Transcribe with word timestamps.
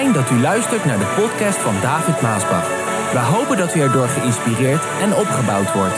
Dat 0.00 0.30
u 0.30 0.40
luistert 0.40 0.84
naar 0.84 0.98
de 0.98 1.12
podcast 1.16 1.58
van 1.58 1.80
David 1.80 2.20
Maasbach. 2.20 2.68
We 3.12 3.18
hopen 3.18 3.56
dat 3.56 3.74
u 3.74 3.80
erdoor 3.80 4.08
geïnspireerd 4.08 4.82
en 5.00 5.14
opgebouwd 5.14 5.72
wordt. 5.72 5.94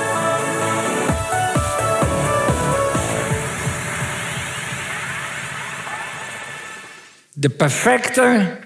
De 7.32 7.48
perfecte 7.48 8.58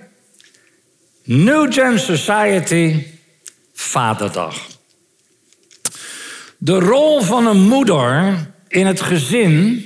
New 1.25 1.73
Gen 1.73 1.99
Society 1.99 3.07
Vaderdag. 3.73 4.67
De 6.59 6.79
rol 6.79 7.21
van 7.21 7.47
een 7.47 7.63
moeder 7.69 8.35
in 8.69 8.87
het 8.87 9.01
gezin 9.01 9.85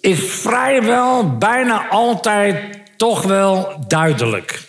is 0.00 0.20
vrijwel 0.20 1.38
bijna 1.38 1.88
altijd 1.88 2.81
toch 3.02 3.22
wel 3.22 3.84
duidelijk. 3.88 4.68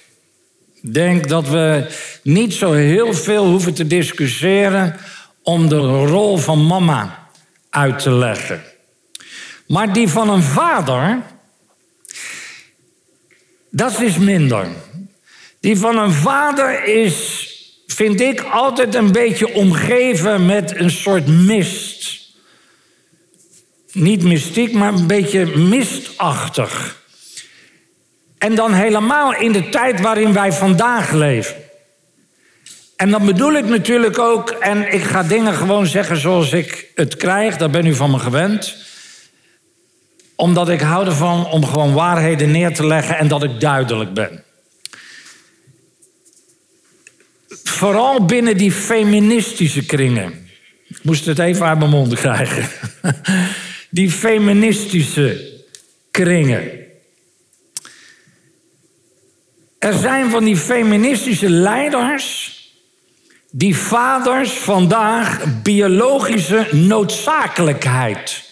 Ik 0.81 0.93
denk 0.93 1.29
dat 1.29 1.47
we 1.47 1.87
niet 2.23 2.53
zo 2.53 2.71
heel 2.71 3.13
veel 3.13 3.45
hoeven 3.45 3.73
te 3.73 3.87
discussiëren 3.87 4.95
om 5.43 5.69
de 5.69 5.77
rol 6.05 6.37
van 6.37 6.65
mama 6.65 7.29
uit 7.69 7.99
te 7.99 8.11
leggen. 8.11 8.63
Maar 9.67 9.93
die 9.93 10.07
van 10.07 10.29
een 10.29 10.41
vader, 10.41 11.21
dat 13.69 14.01
is 14.01 14.17
minder. 14.17 14.67
Die 15.59 15.77
van 15.77 15.97
een 15.97 16.13
vader 16.13 16.83
is, 16.83 17.47
vind 17.87 18.21
ik, 18.21 18.41
altijd 18.41 18.95
een 18.95 19.11
beetje 19.11 19.53
omgeven 19.53 20.45
met 20.45 20.75
een 20.75 20.91
soort 20.91 21.27
mist. 21.27 22.21
Niet 23.91 24.23
mystiek, 24.23 24.73
maar 24.73 24.93
een 24.93 25.07
beetje 25.07 25.45
mistachtig. 25.57 27.01
En 28.43 28.55
dan 28.55 28.73
helemaal 28.73 29.35
in 29.35 29.51
de 29.51 29.69
tijd 29.69 30.01
waarin 30.01 30.33
wij 30.33 30.51
vandaag 30.51 31.11
leven. 31.11 31.55
En 32.95 33.09
dan 33.09 33.25
bedoel 33.25 33.53
ik 33.53 33.65
natuurlijk 33.65 34.19
ook, 34.19 34.49
en 34.49 34.93
ik 34.93 35.01
ga 35.03 35.23
dingen 35.23 35.53
gewoon 35.53 35.85
zeggen 35.85 36.17
zoals 36.17 36.53
ik 36.53 36.87
het 36.95 37.15
krijg, 37.15 37.57
daar 37.57 37.69
ben 37.69 37.85
u 37.85 37.95
van 37.95 38.11
me 38.11 38.19
gewend. 38.19 38.75
Omdat 40.35 40.69
ik 40.69 40.81
hou 40.81 41.05
ervan 41.05 41.45
om 41.45 41.65
gewoon 41.65 41.93
waarheden 41.93 42.51
neer 42.51 42.73
te 42.73 42.85
leggen 42.85 43.17
en 43.17 43.27
dat 43.27 43.43
ik 43.43 43.59
duidelijk 43.59 44.13
ben. 44.13 44.43
Vooral 47.63 48.25
binnen 48.25 48.57
die 48.57 48.71
feministische 48.71 49.85
kringen. 49.85 50.47
Ik 50.87 50.99
moest 51.03 51.25
het 51.25 51.39
even 51.39 51.65
uit 51.65 51.79
mijn 51.79 51.89
mond 51.89 52.13
krijgen. 52.13 52.69
Die 53.89 54.11
feministische 54.11 55.61
kringen. 56.11 56.82
Er 59.83 59.93
zijn 59.93 60.29
van 60.29 60.43
die 60.43 60.57
feministische 60.57 61.49
leiders 61.49 62.57
die 63.51 63.77
vaders 63.77 64.51
vandaag 64.51 65.43
biologische 65.63 66.67
noodzakelijkheid 66.71 68.43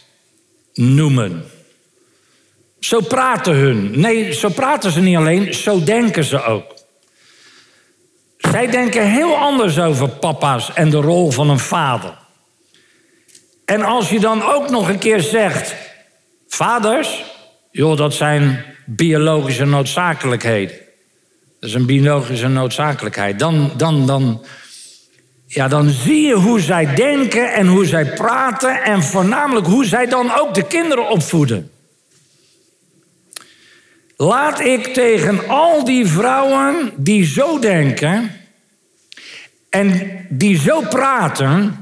noemen. 0.73 1.43
Zo 2.79 2.99
praten 2.99 3.53
hun. 3.53 3.99
Nee, 3.99 4.33
zo 4.33 4.49
praten 4.49 4.91
ze 4.91 5.01
niet 5.01 5.17
alleen, 5.17 5.53
zo 5.53 5.83
denken 5.83 6.23
ze 6.23 6.43
ook. 6.43 6.73
Zij 8.37 8.67
denken 8.67 9.11
heel 9.11 9.35
anders 9.35 9.79
over 9.79 10.09
papa's 10.09 10.73
en 10.73 10.89
de 10.89 10.97
rol 10.97 11.31
van 11.31 11.49
een 11.49 11.59
vader. 11.59 12.17
En 13.65 13.81
als 13.81 14.09
je 14.09 14.19
dan 14.19 14.43
ook 14.43 14.69
nog 14.69 14.89
een 14.89 14.99
keer 14.99 15.19
zegt, 15.19 15.75
vaders, 16.47 17.23
joh, 17.71 17.97
dat 17.97 18.13
zijn 18.13 18.65
biologische 18.85 19.65
noodzakelijkheden. 19.65 20.89
Is 21.61 21.73
een 21.73 21.85
biologische 21.85 22.47
noodzakelijkheid. 22.47 23.39
Dan, 23.39 23.71
dan, 23.77 24.07
dan, 24.07 24.45
ja, 25.45 25.67
dan 25.67 25.89
zie 25.89 26.27
je 26.27 26.33
hoe 26.33 26.59
zij 26.59 26.95
denken 26.95 27.53
en 27.53 27.67
hoe 27.67 27.85
zij 27.85 28.05
praten 28.05 28.83
en 28.83 29.03
voornamelijk 29.03 29.67
hoe 29.67 29.85
zij 29.85 30.05
dan 30.05 30.31
ook 30.39 30.53
de 30.53 30.67
kinderen 30.67 31.09
opvoeden. 31.09 31.71
Laat 34.17 34.59
ik 34.59 34.87
tegen 34.87 35.47
al 35.47 35.85
die 35.85 36.07
vrouwen 36.07 36.91
die 36.95 37.25
zo 37.25 37.59
denken 37.59 38.31
en 39.69 40.11
die 40.29 40.59
zo 40.59 40.81
praten, 40.81 41.75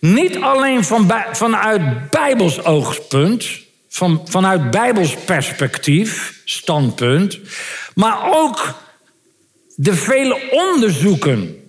niet 0.00 0.38
alleen 0.38 0.84
van, 0.84 1.12
vanuit 1.32 2.10
Bijbels 2.10 2.64
oogpunt, 2.64 3.46
van, 3.88 4.22
vanuit 4.24 4.70
Bijbels 4.70 5.14
perspectief, 5.14 6.40
standpunt, 6.44 7.38
maar 7.94 8.30
ook 8.30 8.84
de 9.76 9.94
vele 9.94 10.50
onderzoeken 10.50 11.60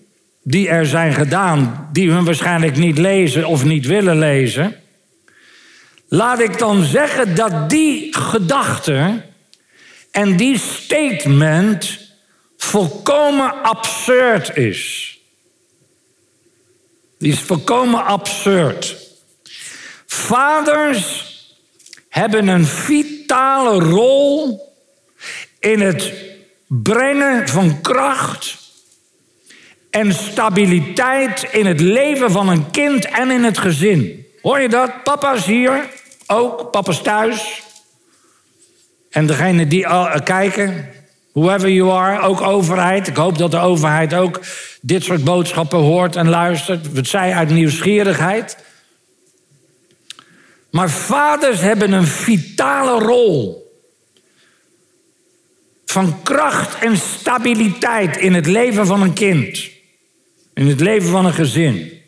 die 0.44 0.68
er 0.69 0.85
zijn 0.85 1.13
gedaan, 1.13 1.90
die 1.91 2.12
hun 2.12 2.25
waarschijnlijk 2.25 2.78
niet 2.78 2.97
lezen 2.97 3.45
of 3.45 3.63
niet 3.63 3.85
willen 3.85 4.19
lezen. 4.19 4.75
Laat 6.07 6.40
ik 6.40 6.57
dan 6.57 6.84
zeggen 6.84 7.35
dat 7.35 7.69
die 7.69 8.16
gedachte 8.16 9.23
en 10.12 10.38
die 10.38 10.57
statement 10.57 12.00
volkomen 12.57 13.63
absurd 13.63 14.57
is. 14.57 15.12
Die 17.18 17.31
is 17.31 17.39
volkomen 17.39 18.06
absurd. 18.06 18.95
Vaders 20.06 21.25
hebben 22.09 22.47
een 22.47 22.66
vitale 22.66 23.79
rol 23.79 24.62
in 25.59 25.81
het 25.81 26.13
brengen 26.67 27.47
van 27.47 27.81
kracht 27.81 28.57
en 29.89 30.13
stabiliteit 30.13 31.47
in 31.51 31.66
het 31.66 31.79
leven 31.79 32.31
van 32.31 32.50
een 32.50 32.72
kind 32.72 33.05
en 33.05 33.31
in 33.31 33.44
het 33.44 33.57
gezin. 33.57 34.25
Hoor 34.41 34.59
je 34.59 34.69
dat? 34.69 35.03
Papa's 35.03 35.45
hier, 35.45 35.89
ook 36.27 36.72
papa's 36.72 37.01
thuis. 37.01 37.61
En 39.09 39.27
degene 39.27 39.67
die 39.67 39.85
kijken, 40.23 40.89
whoever 41.33 41.69
you 41.69 41.91
are, 41.91 42.22
ook 42.22 42.41
overheid. 42.41 43.07
Ik 43.07 43.16
hoop 43.16 43.38
dat 43.38 43.51
de 43.51 43.59
overheid 43.59 44.13
ook 44.13 44.39
dit 44.81 45.03
soort 45.03 45.23
boodschappen 45.23 45.79
hoort 45.79 46.16
en 46.16 46.29
luistert. 46.29 46.95
Het 46.95 47.07
zij 47.07 47.33
uit 47.33 47.50
nieuwsgierigheid. 47.50 48.57
Maar 50.69 50.89
vaders 50.89 51.59
hebben 51.59 51.91
een 51.91 52.07
vitale 52.07 53.03
rol. 53.03 53.66
Van 55.90 56.24
kracht 56.24 56.84
en 56.84 56.98
stabiliteit 56.98 58.18
in 58.18 58.34
het 58.34 58.46
leven 58.46 58.86
van 58.86 59.02
een 59.02 59.14
kind. 59.14 59.70
In 60.53 60.68
het 60.68 60.80
leven 60.80 61.09
van 61.09 61.25
een 61.25 61.34
gezin. 61.34 62.02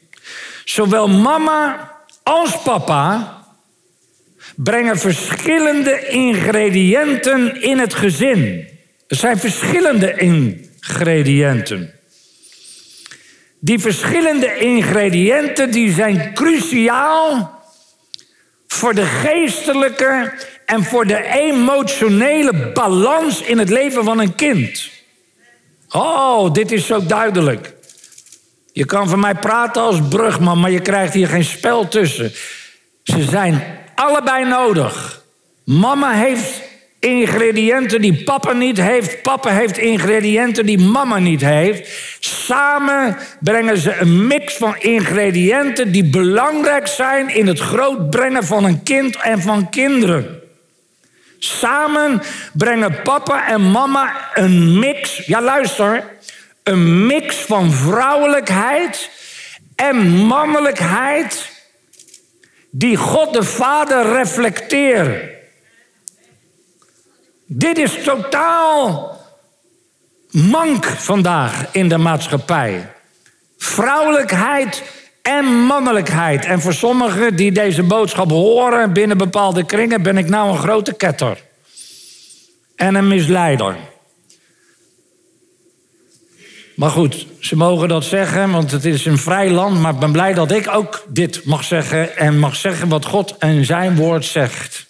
Zowel 0.65 1.07
mama 1.07 1.91
als 2.23 2.61
papa 2.61 3.37
brengen 4.55 4.97
verschillende 4.97 6.07
ingrediënten 6.07 7.61
in 7.61 7.79
het 7.79 7.93
gezin. 7.93 8.67
Er 9.07 9.15
zijn 9.15 9.39
verschillende 9.39 10.13
ingrediënten. 10.13 11.93
Die 13.59 13.79
verschillende 13.79 14.57
ingrediënten 14.57 15.71
die 15.71 15.93
zijn 15.93 16.33
cruciaal 16.33 17.61
voor 18.67 18.95
de 18.95 19.05
geestelijke 19.05 20.33
en 20.69 20.83
voor 20.83 21.05
de 21.05 21.23
emotionele 21.23 22.71
balans 22.73 23.41
in 23.41 23.57
het 23.57 23.69
leven 23.69 24.03
van 24.03 24.19
een 24.19 24.35
kind. 24.35 24.89
Oh, 25.89 26.53
dit 26.53 26.71
is 26.71 26.85
zo 26.85 27.05
duidelijk. 27.05 27.73
Je 28.71 28.85
kan 28.85 29.09
van 29.09 29.19
mij 29.19 29.35
praten 29.35 29.81
als 29.81 29.99
brugman, 30.09 30.59
maar 30.59 30.71
je 30.71 30.81
krijgt 30.81 31.13
hier 31.13 31.27
geen 31.27 31.43
spel 31.43 31.87
tussen. 31.87 32.31
Ze 33.03 33.23
zijn 33.23 33.63
allebei 33.95 34.45
nodig. 34.45 35.23
Mama 35.63 36.11
heeft 36.11 36.61
ingrediënten 36.99 38.01
die 38.01 38.23
papa 38.23 38.53
niet 38.53 38.77
heeft. 38.77 39.21
Papa 39.21 39.49
heeft 39.49 39.77
ingrediënten 39.77 40.65
die 40.65 40.79
mama 40.79 41.17
niet 41.17 41.41
heeft. 41.41 41.89
Samen 42.19 43.17
brengen 43.39 43.77
ze 43.77 43.95
een 43.95 44.27
mix 44.27 44.53
van 44.53 44.75
ingrediënten 44.79 45.91
die 45.91 46.09
belangrijk 46.09 46.87
zijn 46.87 47.35
in 47.35 47.47
het 47.47 47.59
grootbrengen 47.59 48.43
van 48.43 48.63
een 48.63 48.83
kind 48.83 49.15
en 49.15 49.41
van 49.41 49.69
kinderen. 49.69 50.38
Samen 51.39 52.21
brengen 52.53 53.01
papa 53.01 53.47
en 53.47 53.71
mama 53.71 54.29
een 54.33 54.79
mix, 54.79 55.25
ja 55.25 55.41
luister, 55.41 56.03
een 56.63 57.05
mix 57.05 57.35
van 57.35 57.71
vrouwelijkheid 57.71 59.09
en 59.75 60.07
mannelijkheid 60.07 61.51
die 62.69 62.97
God 62.97 63.33
de 63.33 63.43
Vader 63.43 64.13
reflecteert. 64.13 65.37
Dit 67.45 67.77
is 67.77 68.03
totaal 68.03 69.17
mank 70.31 70.85
vandaag 70.85 71.65
in 71.71 71.89
de 71.89 71.97
maatschappij. 71.97 72.91
Vrouwelijkheid 73.57 74.83
en 75.21 75.45
mannelijkheid. 75.45 76.45
En 76.45 76.61
voor 76.61 76.73
sommigen 76.73 77.35
die 77.35 77.51
deze 77.51 77.83
boodschap 77.83 78.29
horen 78.29 78.93
binnen 78.93 79.17
bepaalde 79.17 79.65
kringen, 79.65 80.01
ben 80.01 80.17
ik 80.17 80.29
nou 80.29 80.49
een 80.49 80.57
grote 80.57 80.93
ketter. 80.93 81.37
En 82.75 82.95
een 82.95 83.07
misleider. 83.07 83.75
Maar 86.75 86.89
goed, 86.89 87.27
ze 87.39 87.55
mogen 87.55 87.87
dat 87.87 88.03
zeggen, 88.03 88.51
want 88.51 88.71
het 88.71 88.85
is 88.85 89.05
een 89.05 89.17
vrij 89.17 89.49
land. 89.49 89.79
Maar 89.79 89.93
ik 89.93 89.99
ben 89.99 90.11
blij 90.11 90.33
dat 90.33 90.51
ik 90.51 90.67
ook 90.73 91.05
dit 91.07 91.45
mag 91.45 91.63
zeggen 91.63 92.17
en 92.17 92.39
mag 92.39 92.55
zeggen 92.55 92.87
wat 92.87 93.05
God 93.05 93.37
en 93.37 93.65
zijn 93.65 93.95
woord 93.95 94.25
zegt. 94.25 94.87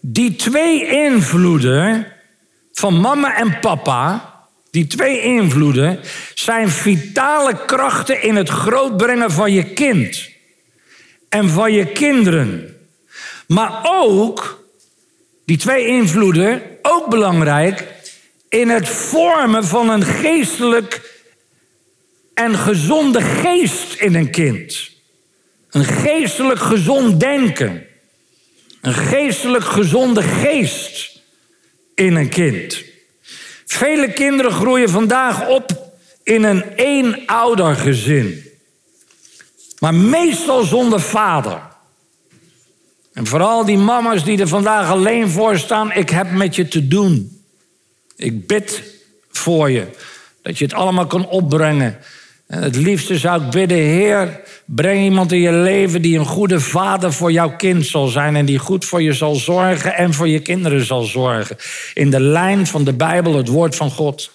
Die 0.00 0.36
twee 0.36 0.86
invloeden 0.86 2.06
van 2.72 3.00
mama 3.00 3.36
en 3.36 3.60
papa, 3.60 4.29
die 4.70 4.86
twee 4.86 5.22
invloeden, 5.22 6.00
zijn 6.34 6.68
vitale 6.68 7.64
krachten 7.64 8.22
in 8.22 8.36
het 8.36 8.48
grootbrengen 8.48 9.30
van 9.30 9.52
je 9.52 9.64
kind 9.64 10.28
en 11.28 11.48
van 11.48 11.72
je 11.72 11.86
kinderen. 11.86 12.76
Maar 13.46 13.80
ook, 13.82 14.64
die 15.44 15.56
twee 15.56 15.86
invloeden, 15.86 16.62
ook 16.82 17.10
belangrijk, 17.10 17.84
in 18.48 18.68
het 18.68 18.88
vormen 18.88 19.64
van 19.64 19.90
een 19.90 20.02
geestelijk 20.02 21.18
en 22.34 22.54
gezonde 22.54 23.20
geest 23.20 23.94
in 23.94 24.14
een 24.14 24.30
kind. 24.30 24.90
Een 25.70 25.84
geestelijk 25.84 26.60
gezond 26.60 27.20
denken. 27.20 27.86
Een 28.80 28.94
geestelijk 28.94 29.64
gezonde 29.64 30.22
geest 30.22 31.20
in 31.94 32.14
een 32.14 32.28
kind. 32.28 32.89
Vele 33.72 34.12
kinderen 34.12 34.52
groeien 34.52 34.88
vandaag 34.88 35.48
op 35.48 35.92
in 36.22 36.42
een 36.42 36.62
eenoudergezin. 36.74 38.44
Maar 39.78 39.94
meestal 39.94 40.64
zonder 40.64 41.00
vader. 41.00 41.60
En 43.12 43.26
vooral 43.26 43.64
die 43.64 43.78
mama's 43.78 44.24
die 44.24 44.40
er 44.40 44.48
vandaag 44.48 44.90
alleen 44.90 45.28
voor 45.28 45.58
staan, 45.58 45.92
ik 45.92 46.10
heb 46.10 46.30
met 46.30 46.54
je 46.54 46.68
te 46.68 46.88
doen. 46.88 47.42
Ik 48.16 48.46
bid 48.46 48.82
voor 49.30 49.70
je 49.70 49.86
dat 50.42 50.58
je 50.58 50.64
het 50.64 50.74
allemaal 50.74 51.06
kan 51.06 51.28
opbrengen. 51.28 51.98
Het 52.50 52.76
liefste 52.76 53.18
zou 53.18 53.44
ik 53.44 53.50
bidden, 53.50 53.78
Heer, 53.78 54.40
breng 54.64 55.02
iemand 55.02 55.32
in 55.32 55.40
je 55.40 55.52
leven 55.52 56.02
die 56.02 56.18
een 56.18 56.26
goede 56.26 56.60
vader 56.60 57.12
voor 57.12 57.32
jouw 57.32 57.56
kind 57.56 57.86
zal 57.86 58.06
zijn 58.06 58.36
en 58.36 58.44
die 58.44 58.58
goed 58.58 58.84
voor 58.84 59.02
je 59.02 59.12
zal 59.12 59.34
zorgen 59.34 59.94
en 59.96 60.14
voor 60.14 60.28
je 60.28 60.40
kinderen 60.40 60.84
zal 60.84 61.02
zorgen. 61.02 61.56
In 61.94 62.10
de 62.10 62.20
lijn 62.20 62.66
van 62.66 62.84
de 62.84 62.92
Bijbel, 62.92 63.36
het 63.36 63.48
woord 63.48 63.76
van 63.76 63.90
God. 63.90 64.30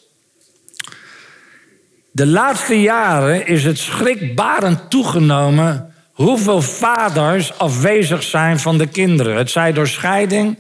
De 2.12 2.26
laatste 2.26 2.82
jaren 2.82 3.48
is 3.48 3.64
het 3.64 3.78
schrikbarend 3.78 4.90
toegenomen 4.90 5.94
hoeveel 6.12 6.62
vaders 6.62 7.58
afwezig 7.58 8.24
zijn 8.24 8.60
van 8.60 8.78
de 8.78 8.88
kinderen. 8.88 9.38
Het 9.38 9.52
zij 9.52 9.74
door 9.74 9.88
scheiding, 9.88 10.58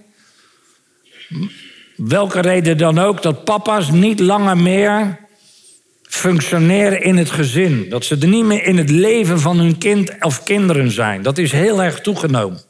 welke 1.96 2.40
reden 2.42 2.78
dan 2.78 3.00
ook, 3.00 3.22
dat 3.22 3.44
papa's 3.44 3.90
niet 3.92 4.20
langer 4.20 4.58
meer 4.58 5.24
functioneren 6.08 7.02
in 7.02 7.18
het 7.18 7.30
gezin. 7.30 7.90
Dat 7.90 8.06
ze 8.06 8.18
er 8.20 8.28
niet 8.28 8.46
meer 8.46 8.64
in 8.64 8.78
het 8.78 8.90
leven 8.90 9.40
van 9.40 9.58
hun 9.58 9.78
kind 9.78 10.12
of 10.20 10.44
kinderen 10.44 10.92
zijn. 10.92 11.22
Dat 11.22 11.38
is 11.38 11.52
heel 11.52 11.84
erg 11.84 12.02
toegenomen. 12.02 12.62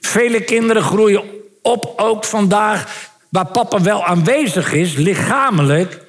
Vele 0.00 0.40
kinderen 0.40 0.82
groeien 0.82 1.22
op 1.62 1.92
ook 1.96 2.24
vandaag 2.24 3.08
waar 3.30 3.46
papa 3.46 3.80
wel 3.80 4.04
aanwezig 4.04 4.72
is, 4.72 4.94
lichamelijk, 4.94 6.00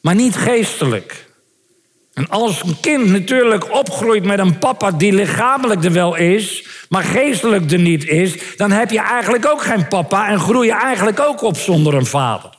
maar 0.00 0.14
niet 0.14 0.36
geestelijk. 0.36 1.30
En 2.14 2.28
als 2.28 2.62
een 2.62 2.80
kind 2.80 3.06
natuurlijk 3.06 3.74
opgroeit 3.74 4.24
met 4.24 4.38
een 4.38 4.58
papa 4.58 4.90
die 4.90 5.12
lichamelijk 5.12 5.84
er 5.84 5.92
wel 5.92 6.14
is, 6.14 6.66
maar 6.88 7.04
geestelijk 7.04 7.70
er 7.70 7.78
niet 7.78 8.08
is, 8.08 8.56
dan 8.56 8.70
heb 8.70 8.90
je 8.90 9.00
eigenlijk 9.00 9.46
ook 9.46 9.62
geen 9.62 9.88
papa 9.88 10.28
en 10.28 10.40
groei 10.40 10.66
je 10.66 10.74
eigenlijk 10.74 11.20
ook 11.20 11.42
op 11.42 11.56
zonder 11.56 11.94
een 11.94 12.06
vader. 12.06 12.50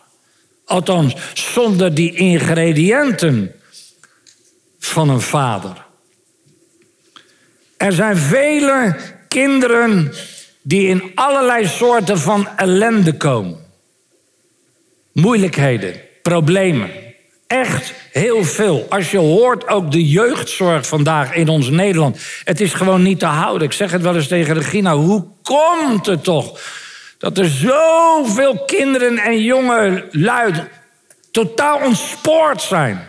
Althans, 0.65 1.15
zonder 1.33 1.93
die 1.93 2.15
ingrediënten 2.15 3.55
van 4.79 5.09
een 5.09 5.21
vader. 5.21 5.85
Er 7.77 7.91
zijn 7.91 8.17
vele 8.17 8.95
kinderen 9.27 10.13
die 10.61 10.87
in 10.87 11.11
allerlei 11.15 11.67
soorten 11.67 12.19
van 12.19 12.47
ellende 12.55 13.17
komen. 13.17 13.57
Moeilijkheden, 15.11 15.95
problemen. 16.21 16.89
Echt 17.47 17.93
heel 18.11 18.43
veel. 18.43 18.85
Als 18.89 19.11
je 19.11 19.17
hoort 19.17 19.67
ook 19.67 19.91
de 19.91 20.07
jeugdzorg 20.07 20.87
vandaag 20.87 21.33
in 21.33 21.47
ons 21.47 21.69
Nederland. 21.69 22.17
Het 22.43 22.61
is 22.61 22.73
gewoon 22.73 23.01
niet 23.01 23.19
te 23.19 23.25
houden. 23.25 23.67
Ik 23.67 23.73
zeg 23.73 23.91
het 23.91 24.01
wel 24.01 24.15
eens 24.15 24.27
tegen 24.27 24.53
Regina. 24.53 24.95
Hoe 24.95 25.25
komt 25.41 26.05
het 26.05 26.23
toch 26.23 26.59
dat 27.23 27.37
er 27.37 27.49
zoveel 27.49 28.63
kinderen 28.65 29.17
en 29.17 29.43
jonge 29.43 30.07
luid 30.11 30.63
totaal 31.31 31.79
ontspoord 31.85 32.61
zijn? 32.61 33.07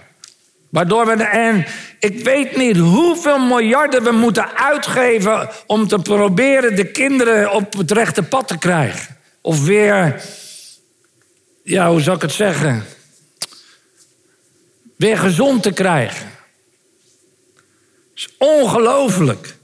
Waardoor 0.70 1.06
we, 1.06 1.22
en 1.22 1.66
ik 1.98 2.24
weet 2.24 2.56
niet 2.56 2.76
hoeveel 2.76 3.38
miljarden 3.38 4.02
we 4.02 4.12
moeten 4.12 4.56
uitgeven 4.56 5.48
om 5.66 5.88
te 5.88 5.98
proberen 5.98 6.76
de 6.76 6.90
kinderen 6.90 7.52
op 7.52 7.72
het 7.72 7.90
rechte 7.90 8.22
pad 8.22 8.48
te 8.48 8.58
krijgen. 8.58 9.16
Of 9.40 9.64
weer, 9.64 10.22
ja, 11.62 11.90
hoe 11.90 12.00
zou 12.00 12.16
ik 12.16 12.22
het 12.22 12.32
zeggen? 12.32 12.84
weer 14.96 15.18
gezond 15.18 15.62
te 15.62 15.72
krijgen. 15.72 16.30
Dat 17.54 18.14
is 18.14 18.28
ongelooflijk. 18.38 19.56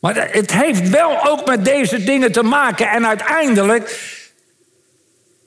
Maar 0.00 0.28
het 0.30 0.52
heeft 0.52 0.88
wel 0.88 1.28
ook 1.28 1.46
met 1.46 1.64
deze 1.64 2.04
dingen 2.04 2.32
te 2.32 2.42
maken. 2.42 2.88
En 2.88 3.06
uiteindelijk 3.06 4.18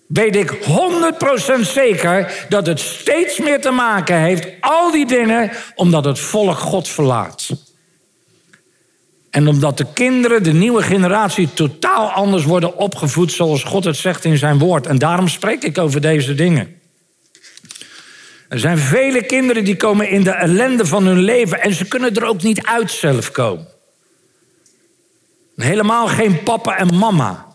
weet 0.07 0.35
ik 0.35 0.51
100% 0.51 1.61
zeker 1.61 2.45
dat 2.49 2.65
het 2.65 2.79
steeds 2.79 3.39
meer 3.39 3.61
te 3.61 3.71
maken 3.71 4.17
heeft, 4.17 4.47
al 4.59 4.91
die 4.91 5.05
dingen, 5.05 5.51
omdat 5.75 6.05
het 6.05 6.19
volk 6.19 6.57
God 6.57 6.87
verlaat. 6.87 7.49
En 9.29 9.47
omdat 9.47 9.77
de 9.77 9.85
kinderen, 9.93 10.43
de 10.43 10.53
nieuwe 10.53 10.81
generatie, 10.81 11.53
totaal 11.53 12.09
anders 12.09 12.43
worden 12.43 12.77
opgevoed 12.77 13.31
zoals 13.31 13.63
God 13.63 13.83
het 13.83 13.97
zegt 13.97 14.25
in 14.25 14.37
zijn 14.37 14.59
woord. 14.59 14.87
En 14.87 14.97
daarom 14.97 15.27
spreek 15.27 15.63
ik 15.63 15.77
over 15.77 16.01
deze 16.01 16.35
dingen. 16.35 16.81
Er 18.49 18.59
zijn 18.59 18.77
vele 18.77 19.23
kinderen 19.23 19.63
die 19.63 19.75
komen 19.75 20.09
in 20.09 20.23
de 20.23 20.31
ellende 20.31 20.85
van 20.85 21.05
hun 21.05 21.19
leven 21.19 21.61
en 21.61 21.73
ze 21.73 21.85
kunnen 21.85 22.15
er 22.15 22.25
ook 22.25 22.43
niet 22.43 22.65
uit 22.65 22.91
zelf 22.91 23.31
komen. 23.31 23.72
Helemaal 25.63 26.07
geen 26.07 26.43
papa 26.43 26.77
en 26.77 26.95
mama. 26.95 27.45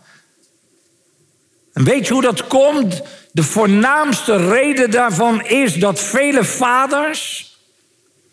En 1.73 1.83
weet 1.83 2.07
je 2.07 2.13
hoe 2.13 2.21
dat 2.21 2.47
komt? 2.47 3.01
De 3.31 3.43
voornaamste 3.43 4.49
reden 4.49 4.91
daarvan 4.91 5.45
is 5.45 5.73
dat 5.73 5.99
vele 5.99 6.43
vaders. 6.43 7.51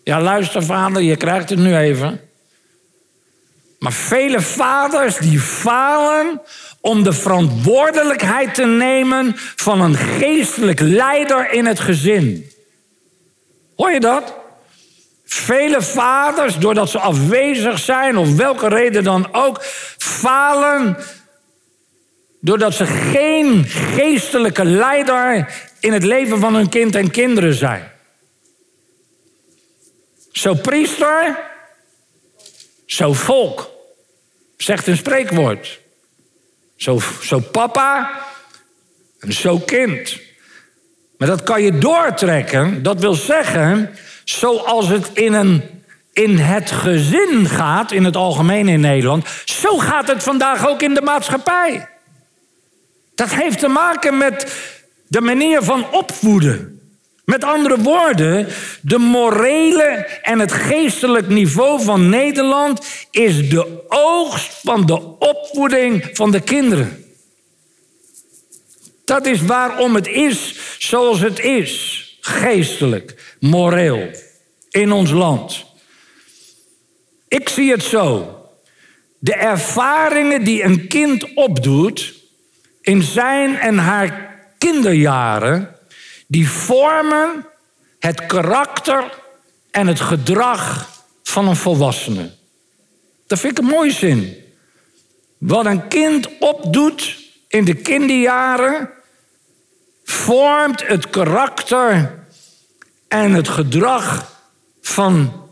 Ja, 0.05 0.21
luister, 0.21 0.63
vader, 0.63 1.03
je 1.03 1.17
krijgt 1.17 1.51
het 1.51 1.59
nu 1.59 1.77
even. 1.77 2.21
Maar 3.79 3.93
vele 3.93 4.41
vaders 4.41 5.17
die 5.17 5.41
falen 5.41 6.41
om 6.81 7.03
de 7.03 7.13
verantwoordelijkheid 7.13 8.55
te 8.55 8.65
nemen 8.65 9.33
van 9.37 9.81
een 9.81 9.97
geestelijk 9.97 10.81
leider 10.81 11.51
in 11.51 11.67
het 11.67 11.81
gezin. 11.81 12.51
Hoor 13.77 13.91
je 13.91 14.01
dat? 14.01 14.35
Vele 15.29 15.83
vaders, 15.83 16.59
doordat 16.59 16.91
ze 16.91 16.99
afwezig 16.99 17.79
zijn, 17.79 18.17
of 18.17 18.37
welke 18.37 18.69
reden 18.69 19.05
dan 19.05 19.35
ook, 19.35 19.63
falen 19.99 20.97
doordat 22.41 22.75
ze 22.75 22.87
geen 22.87 23.65
geestelijke 23.65 24.65
leider 24.65 25.55
in 25.81 25.93
het 25.93 26.03
leven 26.03 26.39
van 26.41 26.55
hun 26.55 26.69
kind 26.69 26.95
en 26.95 27.11
kinderen 27.11 27.55
zijn. 27.55 27.91
Zo 30.33 30.55
priester, 30.55 31.39
zo 32.87 33.13
volk, 33.13 33.71
zegt 34.57 34.87
een 34.87 34.97
spreekwoord. 34.97 35.81
Zo, 36.77 37.01
zo 37.23 37.39
papa 37.39 38.21
en 39.19 39.33
zo 39.33 39.59
kind. 39.59 40.19
Maar 41.19 41.29
dat 41.29 41.43
kan 41.43 41.63
je 41.63 41.79
doortrekken. 41.79 42.83
Dat 42.83 43.01
wil 43.01 43.15
zeggen, 43.15 43.97
zoals 44.29 44.89
het 44.89 45.11
in, 45.13 45.33
een, 45.33 45.63
in 46.13 46.39
het 46.39 46.71
gezin 46.71 47.47
gaat, 47.47 47.93
in 47.93 48.05
het 48.05 48.17
algemeen 48.17 48.69
in 48.69 48.81
Nederland, 48.81 49.27
zo 49.45 49.79
gaat 49.79 50.09
het 50.09 50.23
vandaag 50.23 50.69
ook 50.69 50.83
in 50.83 50.95
de 50.95 51.03
maatschappij. 51.03 51.89
Dat 53.15 53.31
heeft 53.31 53.59
te 53.59 53.69
maken 53.69 54.19
met 54.19 54.63
de 55.07 55.21
manier 55.21 55.63
van 55.63 55.93
opvoeden. 55.93 56.81
Met 57.25 57.45
andere 57.45 57.79
woorden, 57.79 58.47
de 58.81 58.99
morele 58.99 60.09
en 60.23 60.39
het 60.39 60.53
geestelijk 60.53 61.29
niveau 61.29 61.83
van 61.83 62.09
Nederland 62.09 62.87
is 63.11 63.51
de 63.51 63.85
oogst 63.89 64.61
van 64.63 64.87
de 64.87 65.01
opvoeding 65.19 66.09
van 66.13 66.31
de 66.31 66.41
kinderen. 66.41 67.05
Dat 69.05 69.27
is 69.27 69.43
waarom 69.43 69.95
het 69.95 70.07
is 70.07 70.59
zoals 70.79 71.21
het 71.21 71.39
is. 71.39 72.06
Geestelijk, 72.27 73.37
moreel, 73.41 74.11
in 74.71 74.93
ons 74.93 75.11
land. 75.11 75.65
Ik 77.29 77.49
zie 77.49 77.71
het 77.71 77.83
zo. 77.83 78.37
De 79.19 79.35
ervaringen 79.35 80.45
die 80.45 80.63
een 80.63 80.89
kind 80.89 81.35
opdoet 81.35 82.15
in 82.81 83.03
zijn 83.03 83.57
en 83.57 83.79
haar 83.79 84.37
kinderjaren, 84.59 85.77
die 86.27 86.49
vormen 86.49 87.47
het 87.99 88.27
karakter 88.27 89.05
en 89.71 89.87
het 89.87 90.01
gedrag 90.01 90.91
van 91.23 91.49
een 91.49 91.57
volwassene. 91.57 92.31
Dat 93.27 93.39
vind 93.39 93.59
ik 93.59 93.65
een 93.65 93.71
mooie 93.71 93.93
zin. 93.93 94.37
Wat 95.39 95.67
een 95.67 95.89
kind 95.89 96.29
opdoet 96.39 97.19
in 97.49 97.65
de 97.65 97.75
kinderjaren, 97.75 98.91
vormt 100.07 100.87
het 100.87 101.11
karakter 101.11 102.19
en 103.09 103.33
het 103.33 103.49
gedrag 103.49 104.33
van 104.81 105.45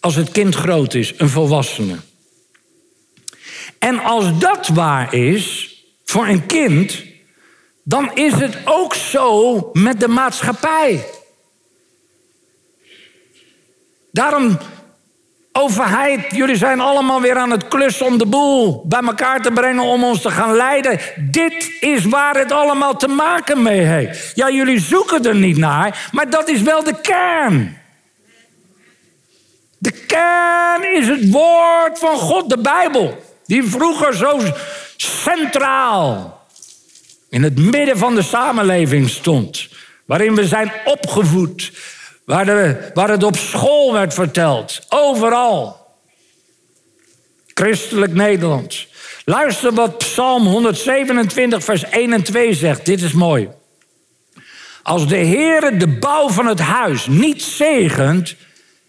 als 0.00 0.14
het 0.14 0.30
kind 0.30 0.54
groot 0.54 0.94
is, 0.94 1.14
een 1.16 1.28
volwassene. 1.28 1.96
En 3.78 3.98
als 3.98 4.38
dat 4.38 4.68
waar 4.68 5.14
is 5.14 5.74
voor 6.04 6.26
een 6.26 6.46
kind, 6.46 7.04
dan 7.82 8.14
is 8.14 8.32
het 8.32 8.58
ook 8.64 8.94
zo 8.94 9.70
met 9.72 10.00
de 10.00 10.08
maatschappij. 10.08 11.06
Daarom, 14.10 14.58
overheid, 15.56 16.20
jullie 16.30 16.56
zijn 16.56 16.80
allemaal 16.80 17.20
weer 17.20 17.36
aan 17.36 17.50
het 17.50 17.68
klussen 17.68 18.06
om 18.06 18.18
de 18.18 18.26
boel 18.26 18.82
bij 18.86 19.00
elkaar 19.00 19.42
te 19.42 19.50
brengen 19.50 19.84
om 19.84 20.04
ons 20.04 20.22
te 20.22 20.30
gaan 20.30 20.56
leiden. 20.56 21.00
Dit 21.16 21.76
is 21.80 22.04
waar 22.04 22.36
het 22.36 22.52
allemaal 22.52 22.96
te 22.96 23.08
maken 23.08 23.62
mee 23.62 23.80
heeft. 23.80 24.32
Ja, 24.34 24.50
jullie 24.50 24.80
zoeken 24.80 25.24
er 25.24 25.34
niet 25.34 25.56
naar, 25.56 26.08
maar 26.12 26.30
dat 26.30 26.48
is 26.48 26.62
wel 26.62 26.82
de 26.84 27.00
kern. 27.00 27.78
De 29.78 29.90
kern 29.90 30.94
is 30.94 31.08
het 31.08 31.30
woord 31.30 31.98
van 31.98 32.16
God, 32.16 32.50
de 32.50 32.58
Bijbel. 32.58 33.24
Die 33.46 33.64
vroeger 33.64 34.14
zo 34.14 34.40
centraal 34.96 36.40
in 37.28 37.42
het 37.42 37.58
midden 37.58 37.98
van 37.98 38.14
de 38.14 38.22
samenleving 38.22 39.08
stond. 39.08 39.68
Waarin 40.06 40.34
we 40.34 40.46
zijn 40.46 40.72
opgevoed. 40.84 41.72
Waar, 42.26 42.90
waar 42.94 43.08
het 43.08 43.22
op 43.22 43.36
school 43.36 43.92
werd 43.92 44.14
verteld. 44.14 44.80
Overal. 44.88 45.86
Christelijk 47.54 48.12
Nederland. 48.12 48.86
Luister 49.24 49.72
wat 49.72 49.98
Psalm 49.98 50.46
127, 50.46 51.64
vers 51.64 51.84
1 51.84 52.12
en 52.12 52.22
2 52.22 52.54
zegt. 52.54 52.86
Dit 52.86 53.02
is 53.02 53.12
mooi. 53.12 53.48
Als 54.82 55.08
de 55.08 55.16
Heere 55.16 55.76
de 55.76 55.88
bouw 55.88 56.28
van 56.28 56.46
het 56.46 56.60
huis 56.60 57.06
niet 57.06 57.42
zegent, 57.42 58.34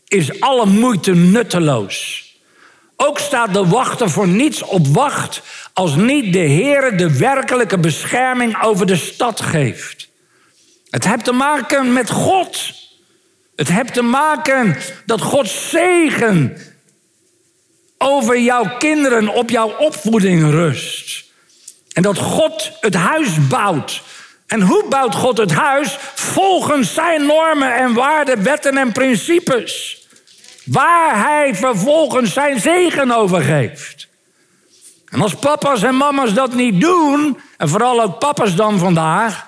is 0.08 0.42
alle 0.42 0.66
moeite 0.66 1.16
nutteloos. 1.16 2.26
Ook 2.96 3.20
staat 3.20 3.54
de 3.54 3.66
wachter 3.66 4.10
voor 4.10 4.28
niets 4.28 4.62
op 4.64 4.88
wacht 4.88 5.42
als 5.74 5.96
niet 5.96 6.34
de 6.34 6.40
Heere 6.40 6.96
de 6.96 7.18
werkelijke 7.18 7.78
bescherming 7.78 8.64
over 8.64 8.86
de 8.86 8.96
stad 8.96 9.42
geeft. 9.42 10.08
Het 10.90 11.08
heeft 11.08 11.24
te 11.24 11.32
maken 11.32 11.94
met 11.94 12.10
God. 12.10 12.74
Het 13.58 13.68
heeft 13.68 13.94
te 13.94 14.02
maken 14.02 14.78
dat 15.06 15.22
God 15.22 15.48
zegen 15.50 16.58
over 17.98 18.40
jouw 18.40 18.78
kinderen, 18.78 19.28
op 19.28 19.50
jouw 19.50 19.76
opvoeding 19.78 20.52
rust. 20.52 21.26
En 21.94 22.02
dat 22.02 22.18
God 22.18 22.72
het 22.80 22.94
huis 22.94 23.48
bouwt. 23.48 24.02
En 24.48 24.62
hoe 24.62 24.86
bouwt 24.90 25.16
God 25.16 25.38
het 25.38 25.52
huis? 25.52 25.98
Volgens 26.16 26.94
zijn 26.94 27.26
normen 27.26 27.76
en 27.76 27.94
waarden, 27.94 28.44
wetten 28.44 28.78
en 28.78 28.92
principes. 28.92 30.02
Waar 30.66 31.24
hij 31.26 31.56
vervolgens 31.56 32.34
zijn 32.34 32.60
zegen 32.60 33.12
over 33.12 33.42
geeft. 33.42 34.08
En 35.10 35.22
als 35.22 35.36
papa's 35.36 35.84
en 35.84 35.98
mama's 35.98 36.34
dat 36.34 36.54
niet 36.54 36.82
doen, 36.82 37.40
en 37.58 37.70
vooral 37.70 38.02
ook 38.02 38.20
papa's 38.20 38.56
dan 38.56 38.80
vandaag, 38.80 39.47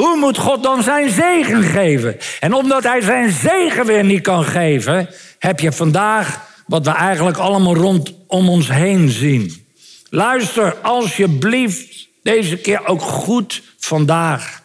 hoe 0.00 0.16
moet 0.16 0.38
God 0.38 0.62
dan 0.62 0.82
zijn 0.82 1.10
zegen 1.10 1.62
geven? 1.62 2.16
En 2.40 2.54
omdat 2.54 2.82
hij 2.82 3.00
zijn 3.00 3.30
zegen 3.30 3.86
weer 3.86 4.04
niet 4.04 4.22
kan 4.22 4.44
geven, 4.44 5.08
heb 5.38 5.60
je 5.60 5.72
vandaag 5.72 6.40
wat 6.66 6.84
we 6.84 6.90
eigenlijk 6.90 7.36
allemaal 7.36 7.74
rondom 7.74 8.48
ons 8.48 8.68
heen 8.68 9.08
zien. 9.08 9.66
Luister 10.10 10.74
alsjeblieft 10.74 12.08
deze 12.22 12.56
keer 12.56 12.86
ook 12.86 13.00
goed 13.00 13.62
vandaag. 13.78 14.62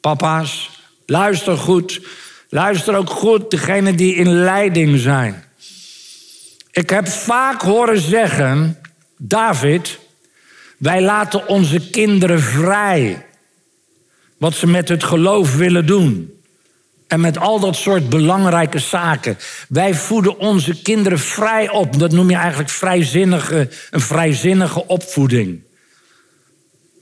Papa's, 0.00 0.70
luister 1.06 1.56
goed. 1.56 2.00
Luister 2.48 2.96
ook 2.96 3.10
goed, 3.10 3.50
degenen 3.50 3.96
die 3.96 4.14
in 4.14 4.28
leiding 4.28 4.98
zijn. 4.98 5.44
Ik 6.70 6.90
heb 6.90 7.08
vaak 7.08 7.62
horen 7.62 8.00
zeggen, 8.00 8.80
David, 9.16 9.98
wij 10.78 11.02
laten 11.02 11.48
onze 11.48 11.90
kinderen 11.90 12.40
vrij. 12.40 13.26
Wat 14.42 14.54
ze 14.54 14.66
met 14.66 14.88
het 14.88 15.04
geloof 15.04 15.56
willen 15.56 15.86
doen. 15.86 16.40
En 17.06 17.20
met 17.20 17.38
al 17.38 17.60
dat 17.60 17.76
soort 17.76 18.08
belangrijke 18.08 18.78
zaken. 18.78 19.38
Wij 19.68 19.94
voeden 19.94 20.38
onze 20.38 20.82
kinderen 20.82 21.18
vrij 21.18 21.70
op. 21.70 21.98
Dat 21.98 22.12
noem 22.12 22.30
je 22.30 22.36
eigenlijk 22.36 22.70
vrijzinnige, 22.70 23.68
een 23.90 24.00
vrijzinnige 24.00 24.86
opvoeding. 24.86 25.62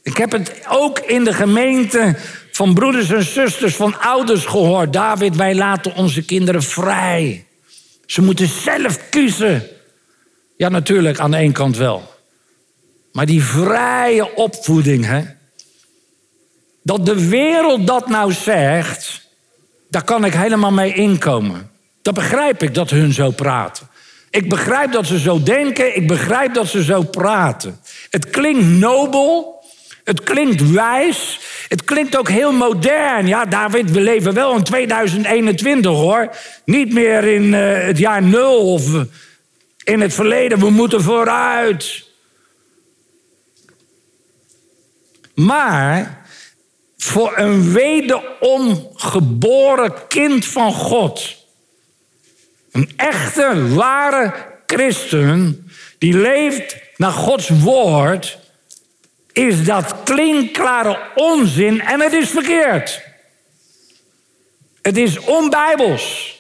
Ik 0.03 0.17
heb 0.17 0.33
het 0.33 0.53
ook 0.69 0.99
in 0.99 1.25
de 1.25 1.33
gemeente 1.33 2.17
van 2.53 2.75
broeders 2.75 3.11
en 3.11 3.25
zusters, 3.25 3.75
van 3.75 4.01
ouders 4.01 4.45
gehoord. 4.45 4.93
David, 4.93 5.37
wij 5.37 5.55
laten 5.55 5.95
onze 5.95 6.25
kinderen 6.25 6.63
vrij. 6.63 7.47
Ze 8.07 8.23
moeten 8.23 8.49
zelf 8.49 9.09
kiezen. 9.11 9.67
Ja, 10.57 10.69
natuurlijk, 10.69 11.19
aan 11.19 11.31
de 11.31 11.37
ene 11.37 11.53
kant 11.53 11.77
wel. 11.77 12.15
Maar 13.13 13.27
die 13.27 13.43
vrije 13.43 14.35
opvoeding, 14.35 15.05
hè? 15.07 15.39
Dat 16.83 17.07
de 17.07 17.29
wereld 17.29 17.87
dat 17.87 18.09
nou 18.09 18.33
zegt, 18.33 19.29
daar 19.89 20.05
kan 20.05 20.25
ik 20.25 20.33
helemaal 20.33 20.73
mee 20.73 20.95
inkomen. 20.95 21.71
Dat 22.03 22.15
begrijp 22.15 22.63
ik 22.63 22.75
dat 22.75 22.91
hun 22.91 23.13
zo 23.13 23.31
praten. 23.31 23.89
Ik 24.31 24.49
begrijp 24.49 24.93
dat 24.93 25.07
ze 25.07 25.19
zo 25.19 25.43
denken, 25.43 25.97
ik 25.97 26.07
begrijp 26.07 26.55
dat 26.55 26.67
ze 26.67 26.85
zo 26.85 27.03
praten. 27.03 27.81
Het 28.11 28.31
klinkt 28.31 28.65
nobel, 28.65 29.65
het 30.05 30.23
klinkt 30.23 30.71
wijs, 30.71 31.41
het 31.69 31.85
klinkt 31.85 32.17
ook 32.17 32.29
heel 32.29 32.53
modern. 32.53 33.27
Ja, 33.27 33.45
David, 33.45 33.91
we 33.91 34.01
leven 34.01 34.35
wel 34.35 34.57
in 34.57 34.63
2021 34.63 35.91
hoor. 35.91 36.31
Niet 36.65 36.93
meer 36.93 37.25
in 37.25 37.45
uh, 37.45 37.85
het 37.85 37.99
jaar 37.99 38.23
nul 38.23 38.73
of 38.73 38.83
in 39.85 40.01
het 40.01 40.15
verleden. 40.15 40.59
We 40.59 40.71
moeten 40.71 41.03
vooruit. 41.03 42.05
Maar 45.35 46.20
voor 47.03 47.39
een 47.39 47.73
wederom 47.73 48.91
geboren 48.95 50.07
kind 50.09 50.47
van 50.47 50.73
God. 50.73 51.37
Een 52.73 52.91
echte, 52.97 53.69
ware 53.75 54.35
christen 54.67 55.71
die 55.99 56.15
leeft 56.15 56.77
naar 56.97 57.11
Gods 57.11 57.49
woord 57.49 58.39
is 59.33 59.65
dat 59.65 59.95
klinkklare 60.05 60.99
onzin 61.15 61.81
en 61.81 62.01
het 62.01 62.13
is 62.13 62.29
verkeerd. 62.29 63.03
Het 64.83 64.97
is 64.97 65.19
onbijbels. 65.19 66.39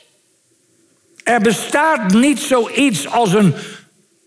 Er 1.25 1.40
bestaat 1.40 2.12
niet 2.12 2.38
zoiets 2.38 3.09
als 3.09 3.33
een, 3.33 3.55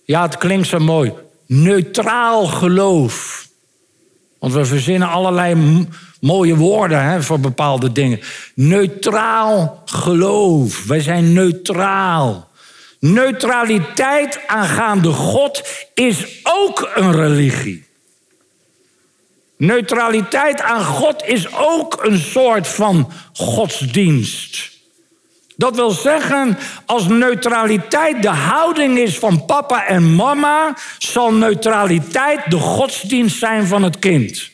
ja 0.06 0.22
het 0.22 0.38
klinkt 0.38 0.68
zo 0.68 0.80
mooi, 0.80 1.14
neutraal 1.46 2.46
geloof. 2.46 3.48
Want 4.44 4.56
we 4.56 4.66
verzinnen 4.66 5.10
allerlei 5.10 5.86
mooie 6.22 6.56
woorden 6.56 7.04
hè, 7.04 7.22
voor 7.22 7.40
bepaalde 7.40 7.92
dingen. 7.92 8.20
Neutraal 8.56 9.82
geloof. 9.86 10.86
Wij 10.86 11.00
zijn 11.00 11.34
neutraal. 11.34 12.50
Neutraliteit 13.00 14.40
aangaande 14.48 15.10
God 15.10 15.64
is 15.94 16.40
ook 16.44 16.92
een 16.96 17.12
religie. 17.12 17.86
Neutraliteit 19.58 20.62
aan 20.62 20.84
God 20.84 21.24
is 21.26 21.56
ook 21.56 22.04
een 22.04 22.20
soort 22.20 22.68
van 22.68 23.12
godsdienst. 23.34 24.72
Dat 25.64 25.76
wil 25.76 25.92
zeggen, 25.92 26.58
als 26.86 27.08
neutraliteit 27.08 28.22
de 28.22 28.30
houding 28.30 28.98
is 28.98 29.20
van 29.20 29.46
papa 29.46 29.86
en 29.86 30.16
mama, 30.16 30.78
zal 30.98 31.34
neutraliteit 31.34 32.52
de 32.52 32.58
godsdienst 32.58 33.38
zijn 33.38 33.68
van 33.68 33.84
het 33.84 34.00
kind. 34.00 34.52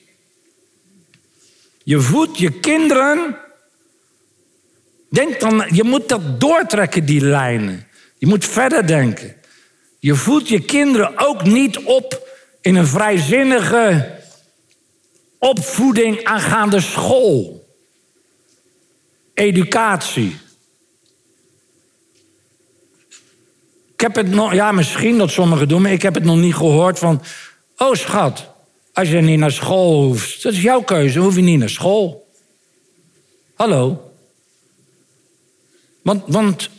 Je 1.83 1.99
voedt 1.99 2.37
je 2.37 2.51
kinderen. 2.51 3.37
Denk 5.09 5.39
dan, 5.39 5.65
je 5.71 5.83
moet 5.83 6.09
dat 6.09 6.41
doortrekken, 6.41 7.05
die 7.05 7.21
lijnen. 7.21 7.87
Je 8.17 8.27
moet 8.27 8.45
verder 8.45 8.87
denken. 8.87 9.35
Je 9.99 10.15
voedt 10.15 10.47
je 10.47 10.61
kinderen 10.61 11.17
ook 11.17 11.43
niet 11.43 11.77
op 11.77 12.27
in 12.61 12.75
een 12.75 12.87
vrijzinnige 12.87 14.15
opvoeding 15.37 16.23
aangaande 16.23 16.81
school, 16.81 17.67
educatie. 19.33 20.47
Ik 23.99 24.05
heb 24.05 24.15
het 24.15 24.29
nog, 24.29 24.53
ja, 24.53 24.71
misschien 24.71 25.17
dat 25.17 25.31
sommigen 25.31 25.67
doen, 25.67 25.81
maar 25.81 25.91
ik 25.91 26.01
heb 26.01 26.13
het 26.13 26.23
nog 26.23 26.37
niet 26.37 26.55
gehoord 26.55 26.99
van. 26.99 27.21
Oh, 27.77 27.93
schat, 27.93 28.49
als 28.93 29.09
je 29.09 29.21
niet 29.21 29.39
naar 29.39 29.51
school 29.51 30.03
hoeft, 30.03 30.43
dat 30.43 30.53
is 30.53 30.61
jouw 30.61 30.81
keuze, 30.81 31.19
hoef 31.19 31.35
je 31.35 31.41
niet 31.41 31.59
naar 31.59 31.69
school. 31.69 32.27
Hallo? 33.53 34.11
Want, 36.01 36.23
want 36.25 36.69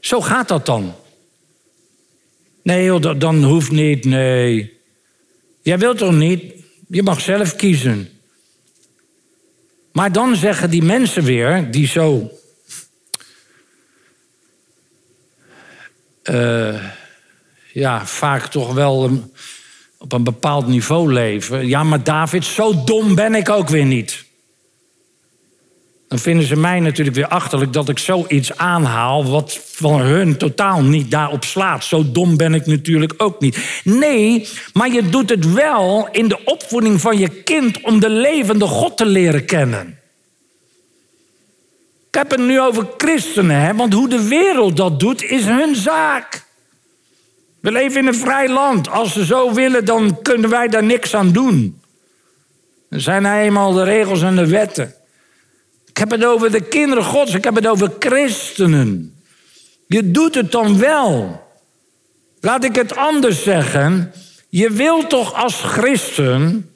zo 0.00 0.20
gaat 0.20 0.48
dat 0.48 0.66
dan. 0.66 0.94
Nee, 2.62 2.98
dan 3.16 3.44
hoeft 3.44 3.70
niet, 3.70 4.04
nee. 4.04 4.78
Jij 5.62 5.78
wilt 5.78 5.98
toch 5.98 6.12
niet? 6.12 6.54
Je 6.88 7.02
mag 7.02 7.20
zelf 7.20 7.56
kiezen. 7.56 8.08
Maar 9.92 10.12
dan 10.12 10.36
zeggen 10.36 10.70
die 10.70 10.82
mensen 10.82 11.24
weer, 11.24 11.70
die 11.70 11.86
zo. 11.86 12.30
Uh, 16.30 16.82
ja, 17.72 18.06
vaak 18.06 18.46
toch 18.46 18.72
wel 18.72 19.10
op 19.98 20.12
een 20.12 20.24
bepaald 20.24 20.66
niveau 20.66 21.12
leven. 21.12 21.66
Ja, 21.66 21.82
maar 21.82 22.04
David, 22.04 22.44
zo 22.44 22.84
dom 22.84 23.14
ben 23.14 23.34
ik 23.34 23.48
ook 23.48 23.68
weer 23.68 23.84
niet. 23.84 24.24
Dan 26.08 26.18
vinden 26.18 26.46
ze 26.46 26.56
mij 26.56 26.80
natuurlijk 26.80 27.16
weer 27.16 27.28
achterlijk 27.28 27.72
dat 27.72 27.88
ik 27.88 27.98
zoiets 27.98 28.56
aanhaal 28.56 29.24
wat 29.24 29.60
van 29.64 30.00
hun 30.00 30.36
totaal 30.36 30.82
niet 30.82 31.10
daarop 31.10 31.44
slaat. 31.44 31.84
Zo 31.84 32.10
dom 32.12 32.36
ben 32.36 32.54
ik 32.54 32.66
natuurlijk 32.66 33.14
ook 33.16 33.40
niet. 33.40 33.80
Nee, 33.84 34.48
maar 34.72 34.92
je 34.92 35.08
doet 35.08 35.30
het 35.30 35.52
wel 35.52 36.08
in 36.12 36.28
de 36.28 36.44
opvoeding 36.44 37.00
van 37.00 37.18
je 37.18 37.28
kind 37.28 37.80
om 37.80 38.00
de 38.00 38.10
levende 38.10 38.66
God 38.66 38.96
te 38.96 39.06
leren 39.06 39.44
kennen. 39.44 39.98
Ik 42.16 42.22
heb 42.22 42.38
het 42.38 42.46
nu 42.46 42.60
over 42.60 42.88
christenen, 42.96 43.60
hè? 43.60 43.74
want 43.74 43.92
hoe 43.92 44.08
de 44.08 44.28
wereld 44.28 44.76
dat 44.76 45.00
doet 45.00 45.22
is 45.22 45.44
hun 45.44 45.74
zaak. 45.74 46.44
We 47.60 47.72
leven 47.72 48.00
in 48.00 48.06
een 48.06 48.14
vrij 48.14 48.48
land. 48.48 48.88
Als 48.88 49.12
ze 49.12 49.24
zo 49.24 49.52
willen, 49.52 49.84
dan 49.84 50.22
kunnen 50.22 50.50
wij 50.50 50.68
daar 50.68 50.84
niks 50.84 51.14
aan 51.14 51.32
doen. 51.32 51.80
Er 52.90 53.00
zijn 53.00 53.22
nou 53.22 53.40
eenmaal 53.40 53.72
de 53.72 53.82
regels 53.82 54.22
en 54.22 54.36
de 54.36 54.46
wetten. 54.46 54.94
Ik 55.86 55.96
heb 55.96 56.10
het 56.10 56.24
over 56.24 56.50
de 56.50 56.60
kinderen 56.60 57.04
Gods, 57.04 57.34
ik 57.34 57.44
heb 57.44 57.54
het 57.54 57.66
over 57.66 57.92
christenen. 57.98 59.14
Je 59.86 60.10
doet 60.10 60.34
het 60.34 60.52
dan 60.52 60.78
wel. 60.78 61.42
Laat 62.40 62.64
ik 62.64 62.74
het 62.74 62.96
anders 62.96 63.42
zeggen. 63.42 64.12
Je 64.48 64.70
wilt 64.70 65.10
toch 65.10 65.34
als 65.34 65.62
christen 65.62 66.70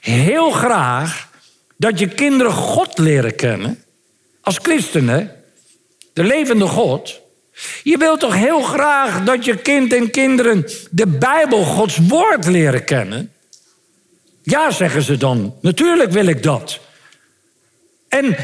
heel 0.00 0.50
graag 0.50 1.28
dat 1.76 1.98
je 1.98 2.08
kinderen 2.08 2.52
God 2.52 2.98
leren 2.98 3.36
kennen. 3.36 3.83
Als 4.44 4.58
christenen, 4.62 5.30
de 6.12 6.24
levende 6.24 6.66
God. 6.66 7.20
Je 7.82 7.98
wilt 7.98 8.20
toch 8.20 8.34
heel 8.34 8.62
graag 8.62 9.24
dat 9.24 9.44
je 9.44 9.56
kind 9.56 9.92
en 9.92 10.10
kinderen 10.10 10.64
de 10.90 11.06
Bijbel, 11.06 11.64
Gods 11.64 11.98
woord 12.08 12.46
leren 12.46 12.84
kennen? 12.84 13.32
Ja, 14.42 14.70
zeggen 14.70 15.02
ze 15.02 15.16
dan. 15.16 15.54
Natuurlijk 15.60 16.10
wil 16.10 16.26
ik 16.26 16.42
dat. 16.42 16.80
En, 18.08 18.36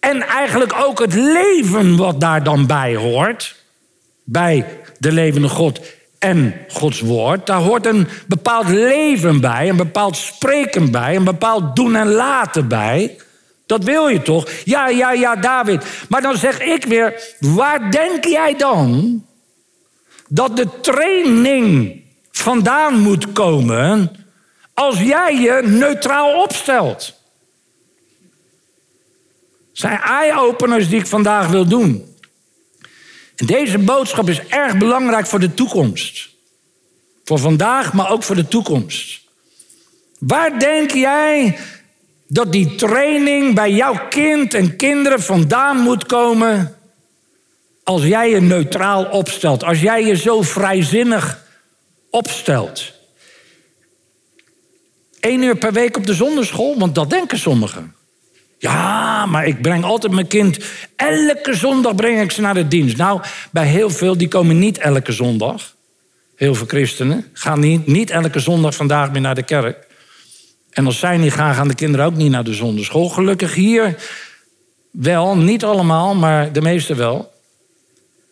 en 0.00 0.22
eigenlijk 0.22 0.72
ook 0.76 0.98
het 0.98 1.14
leven 1.14 1.96
wat 1.96 2.20
daar 2.20 2.42
dan 2.42 2.66
bij 2.66 2.96
hoort. 2.96 3.56
Bij 4.24 4.66
de 4.98 5.12
levende 5.12 5.48
God 5.48 5.80
en 6.18 6.54
Gods 6.68 7.00
woord. 7.00 7.46
Daar 7.46 7.60
hoort 7.60 7.86
een 7.86 8.08
bepaald 8.26 8.68
leven 8.68 9.40
bij, 9.40 9.68
een 9.68 9.76
bepaald 9.76 10.16
spreken 10.16 10.90
bij, 10.90 11.16
een 11.16 11.24
bepaald 11.24 11.76
doen 11.76 11.96
en 11.96 12.08
laten 12.08 12.68
bij. 12.68 13.16
Dat 13.72 13.84
wil 13.84 14.08
je 14.08 14.22
toch? 14.22 14.48
Ja, 14.64 14.88
ja, 14.88 15.12
ja, 15.12 15.36
David. 15.36 15.84
Maar 16.08 16.22
dan 16.22 16.36
zeg 16.36 16.60
ik 16.60 16.84
weer, 16.84 17.34
waar 17.40 17.90
denk 17.90 18.24
jij 18.24 18.56
dan 18.56 19.24
dat 20.28 20.56
de 20.56 20.68
training 20.80 22.00
vandaan 22.30 22.98
moet 22.98 23.32
komen 23.32 24.16
als 24.74 25.00
jij 25.00 25.36
je 25.40 25.62
neutraal 25.64 26.42
opstelt? 26.42 27.14
zijn 29.72 30.00
eye-openers 30.00 30.88
die 30.88 30.98
ik 30.98 31.06
vandaag 31.06 31.48
wil 31.48 31.66
doen. 31.66 32.16
En 33.36 33.46
deze 33.46 33.78
boodschap 33.78 34.28
is 34.28 34.46
erg 34.46 34.78
belangrijk 34.78 35.26
voor 35.26 35.40
de 35.40 35.54
toekomst. 35.54 36.28
Voor 37.24 37.38
vandaag, 37.38 37.92
maar 37.92 38.10
ook 38.10 38.22
voor 38.22 38.36
de 38.36 38.48
toekomst. 38.48 39.20
Waar 40.18 40.58
denk 40.58 40.90
jij 40.90 41.58
dat 42.32 42.52
die 42.52 42.74
training 42.74 43.54
bij 43.54 43.72
jouw 43.72 44.08
kind 44.08 44.54
en 44.54 44.76
kinderen 44.76 45.22
vandaan 45.22 45.76
moet 45.76 46.06
komen 46.06 46.76
als 47.82 48.02
jij 48.02 48.30
je 48.30 48.40
neutraal 48.40 49.04
opstelt, 49.04 49.64
als 49.64 49.80
jij 49.80 50.04
je 50.04 50.16
zo 50.16 50.42
vrijzinnig 50.42 51.44
opstelt? 52.10 52.92
Eén 55.20 55.42
uur 55.42 55.56
per 55.56 55.72
week 55.72 55.96
op 55.96 56.06
de 56.06 56.14
zonderschool, 56.14 56.78
want 56.78 56.94
dat 56.94 57.10
denken 57.10 57.38
sommigen. 57.38 57.94
Ja, 58.58 59.26
maar 59.26 59.46
ik 59.46 59.62
breng 59.62 59.84
altijd 59.84 60.12
mijn 60.12 60.26
kind. 60.26 60.58
Elke 60.96 61.54
zondag 61.54 61.94
breng 61.94 62.20
ik 62.20 62.30
ze 62.30 62.40
naar 62.40 62.54
de 62.54 62.68
dienst. 62.68 62.96
Nou, 62.96 63.20
bij 63.50 63.66
heel 63.66 63.90
veel, 63.90 64.16
die 64.16 64.28
komen 64.28 64.58
niet 64.58 64.78
elke 64.78 65.12
zondag. 65.12 65.74
Heel 66.36 66.54
veel 66.54 66.66
christenen 66.66 67.26
gaan 67.32 67.60
niet, 67.60 67.86
niet 67.86 68.10
elke 68.10 68.40
zondag 68.40 68.74
vandaag 68.74 69.12
meer 69.12 69.20
naar 69.20 69.34
de 69.34 69.42
kerk. 69.42 69.90
En 70.72 70.86
als 70.86 70.98
zij 70.98 71.16
niet 71.16 71.32
gaan, 71.32 71.54
gaan 71.54 71.68
de 71.68 71.74
kinderen 71.74 72.06
ook 72.06 72.14
niet 72.14 72.30
naar 72.30 72.44
de 72.44 72.54
zonderschool. 72.54 73.08
Gelukkig 73.08 73.54
hier 73.54 73.96
wel, 74.90 75.36
niet 75.36 75.64
allemaal, 75.64 76.14
maar 76.14 76.52
de 76.52 76.60
meeste 76.60 76.94
wel. 76.94 77.32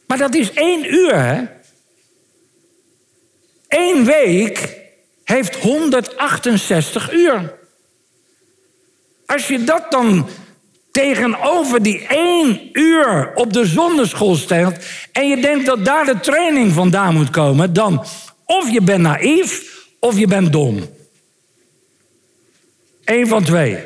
Maar 0.06 0.18
dat 0.18 0.34
is 0.34 0.52
één 0.52 0.94
uur, 0.94 1.24
hè? 1.24 1.42
Eén 3.68 4.04
week 4.04 4.78
heeft 5.24 5.56
168 5.56 7.12
uur. 7.12 7.54
Als 9.26 9.48
je 9.48 9.64
dat 9.64 9.90
dan 9.90 10.28
tegenover 10.90 11.82
die 11.82 12.06
één 12.06 12.68
uur 12.72 13.32
op 13.34 13.52
de 13.52 13.66
zonderschool 13.66 14.34
stelt... 14.34 14.74
en 15.12 15.28
je 15.28 15.40
denkt 15.40 15.66
dat 15.66 15.84
daar 15.84 16.04
de 16.04 16.20
training 16.20 16.72
vandaan 16.72 17.14
moet 17.14 17.30
komen... 17.30 17.72
dan 17.72 18.04
of 18.44 18.70
je 18.70 18.82
bent 18.82 19.02
naïef 19.02 19.78
of 19.98 20.18
je 20.18 20.26
bent 20.26 20.52
dom. 20.52 20.98
Eén 23.10 23.26
van 23.26 23.44
twee. 23.44 23.78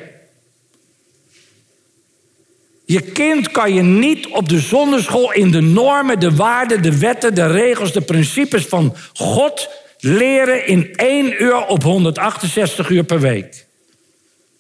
Je 2.84 3.00
kind 3.00 3.50
kan 3.50 3.74
je 3.74 3.82
niet 3.82 4.26
op 4.26 4.48
de 4.48 4.60
zonderschool 4.60 5.32
in 5.32 5.50
de 5.50 5.60
normen, 5.60 6.20
de 6.20 6.34
waarden, 6.34 6.82
de 6.82 6.98
wetten, 6.98 7.34
de 7.34 7.46
regels, 7.46 7.92
de 7.92 8.00
principes 8.00 8.66
van 8.66 8.96
God 9.12 9.68
leren 9.98 10.66
in 10.66 10.94
één 10.94 11.42
uur 11.42 11.66
op 11.66 11.82
168 11.82 12.88
uur 12.88 13.04
per 13.04 13.20
week. 13.20 13.66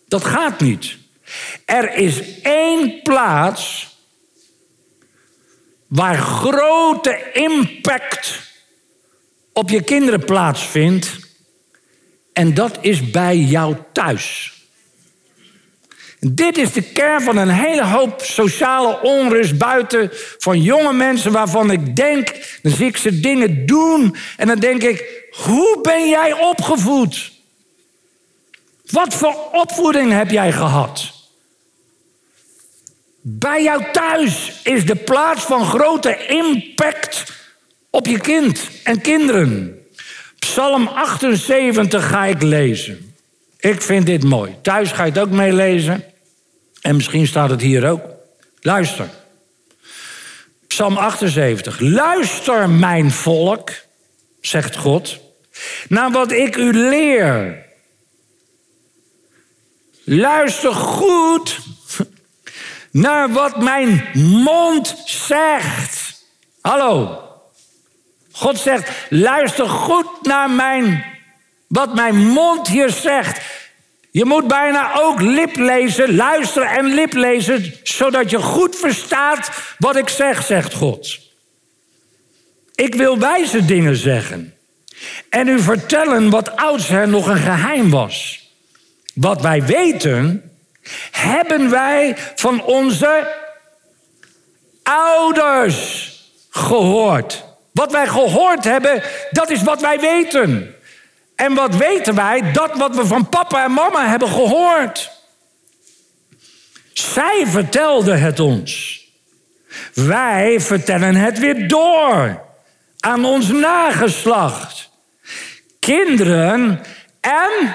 Dat 0.08 0.24
gaat 0.24 0.60
niet. 0.60 0.96
Er 1.64 1.94
is 1.94 2.40
één 2.42 3.02
plaats 3.02 3.88
waar 5.86 6.16
grote 6.16 7.30
impact 7.32 8.40
op 9.52 9.70
je 9.70 9.82
kinderen 9.82 10.24
plaatsvindt. 10.24 11.18
En 12.32 12.54
dat 12.54 12.78
is 12.80 13.10
bij 13.10 13.36
jou 13.36 13.76
thuis. 13.92 14.53
Dit 16.26 16.58
is 16.58 16.72
de 16.72 16.82
kern 16.82 17.20
van 17.20 17.36
een 17.36 17.50
hele 17.50 17.84
hoop 17.84 18.20
sociale 18.22 19.00
onrust 19.02 19.58
buiten 19.58 20.10
van 20.38 20.62
jonge 20.62 20.92
mensen 20.92 21.32
waarvan 21.32 21.70
ik 21.70 21.96
denk, 21.96 22.58
dan 22.62 22.72
zie 22.72 22.86
ik 22.86 22.96
ze 22.96 23.20
dingen 23.20 23.66
doen 23.66 24.16
en 24.36 24.46
dan 24.46 24.58
denk 24.58 24.82
ik, 24.82 25.24
hoe 25.30 25.78
ben 25.82 26.08
jij 26.08 26.32
opgevoed? 26.32 27.32
Wat 28.90 29.14
voor 29.14 29.36
opvoeding 29.52 30.12
heb 30.12 30.30
jij 30.30 30.52
gehad? 30.52 31.12
Bij 33.20 33.62
jou 33.62 33.82
thuis 33.92 34.60
is 34.62 34.86
de 34.86 34.96
plaats 34.96 35.42
van 35.42 35.64
grote 35.64 36.26
impact 36.26 37.24
op 37.90 38.06
je 38.06 38.20
kind 38.20 38.68
en 38.84 39.00
kinderen. 39.00 39.78
Psalm 40.38 40.86
78 40.86 42.08
ga 42.08 42.24
ik 42.24 42.42
lezen. 42.42 43.14
Ik 43.58 43.82
vind 43.82 44.06
dit 44.06 44.24
mooi. 44.24 44.56
Thuis 44.62 44.92
ga 44.92 45.04
je 45.04 45.10
het 45.10 45.20
ook 45.20 45.30
meelezen. 45.30 46.04
En 46.84 46.96
misschien 46.96 47.26
staat 47.26 47.50
het 47.50 47.60
hier 47.60 47.88
ook. 47.88 48.02
Luister. 48.60 49.08
Psalm 50.66 50.96
78. 50.96 51.80
Luister, 51.80 52.70
mijn 52.70 53.10
volk, 53.10 53.70
zegt 54.40 54.76
God, 54.76 55.18
naar 55.88 56.10
wat 56.10 56.32
ik 56.32 56.56
u 56.56 56.72
leer. 56.72 57.66
Luister 60.04 60.74
goed 60.74 61.58
naar 62.90 63.32
wat 63.32 63.62
mijn 63.62 64.08
mond 64.14 65.02
zegt. 65.04 66.22
Hallo. 66.60 67.22
God 68.32 68.58
zegt, 68.58 68.90
luister 69.08 69.68
goed 69.68 70.22
naar 70.22 70.50
mijn, 70.50 71.04
wat 71.66 71.94
mijn 71.94 72.16
mond 72.16 72.68
hier 72.68 72.90
zegt. 72.90 73.40
Je 74.14 74.24
moet 74.24 74.46
bijna 74.46 75.00
ook 75.00 75.20
lip 75.20 75.56
lezen, 75.56 76.14
luisteren 76.14 76.68
en 76.68 76.94
lip 76.94 77.12
lezen, 77.12 77.74
zodat 77.82 78.30
je 78.30 78.38
goed 78.38 78.76
verstaat 78.76 79.50
wat 79.78 79.96
ik 79.96 80.08
zeg, 80.08 80.44
zegt 80.44 80.74
God. 80.74 81.18
Ik 82.74 82.94
wil 82.94 83.18
wijze 83.18 83.64
dingen 83.64 83.96
zeggen 83.96 84.54
en 85.28 85.48
u 85.48 85.60
vertellen 85.60 86.30
wat 86.30 86.56
oudsher 86.56 87.08
nog 87.08 87.26
een 87.26 87.36
geheim 87.36 87.90
was. 87.90 88.48
Wat 89.14 89.40
wij 89.40 89.62
weten 89.62 90.52
hebben 91.10 91.70
wij 91.70 92.16
van 92.34 92.62
onze 92.62 93.34
ouders 94.82 96.12
gehoord. 96.50 97.44
Wat 97.72 97.92
wij 97.92 98.06
gehoord 98.06 98.64
hebben, 98.64 99.02
dat 99.30 99.50
is 99.50 99.62
wat 99.62 99.80
wij 99.80 100.00
weten. 100.00 100.73
En 101.36 101.54
wat 101.54 101.76
weten 101.76 102.14
wij? 102.14 102.52
Dat 102.52 102.76
wat 102.76 102.96
we 102.96 103.06
van 103.06 103.28
papa 103.28 103.64
en 103.64 103.72
mama 103.72 104.08
hebben 104.08 104.28
gehoord. 104.28 105.10
Zij 106.92 107.44
vertelden 107.46 108.20
het 108.20 108.40
ons. 108.40 109.02
Wij 109.94 110.60
vertellen 110.60 111.14
het 111.14 111.38
weer 111.38 111.68
door 111.68 112.42
aan 112.98 113.24
ons 113.24 113.48
nageslacht. 113.48 114.90
Kinderen 115.78 116.82
en, 117.20 117.74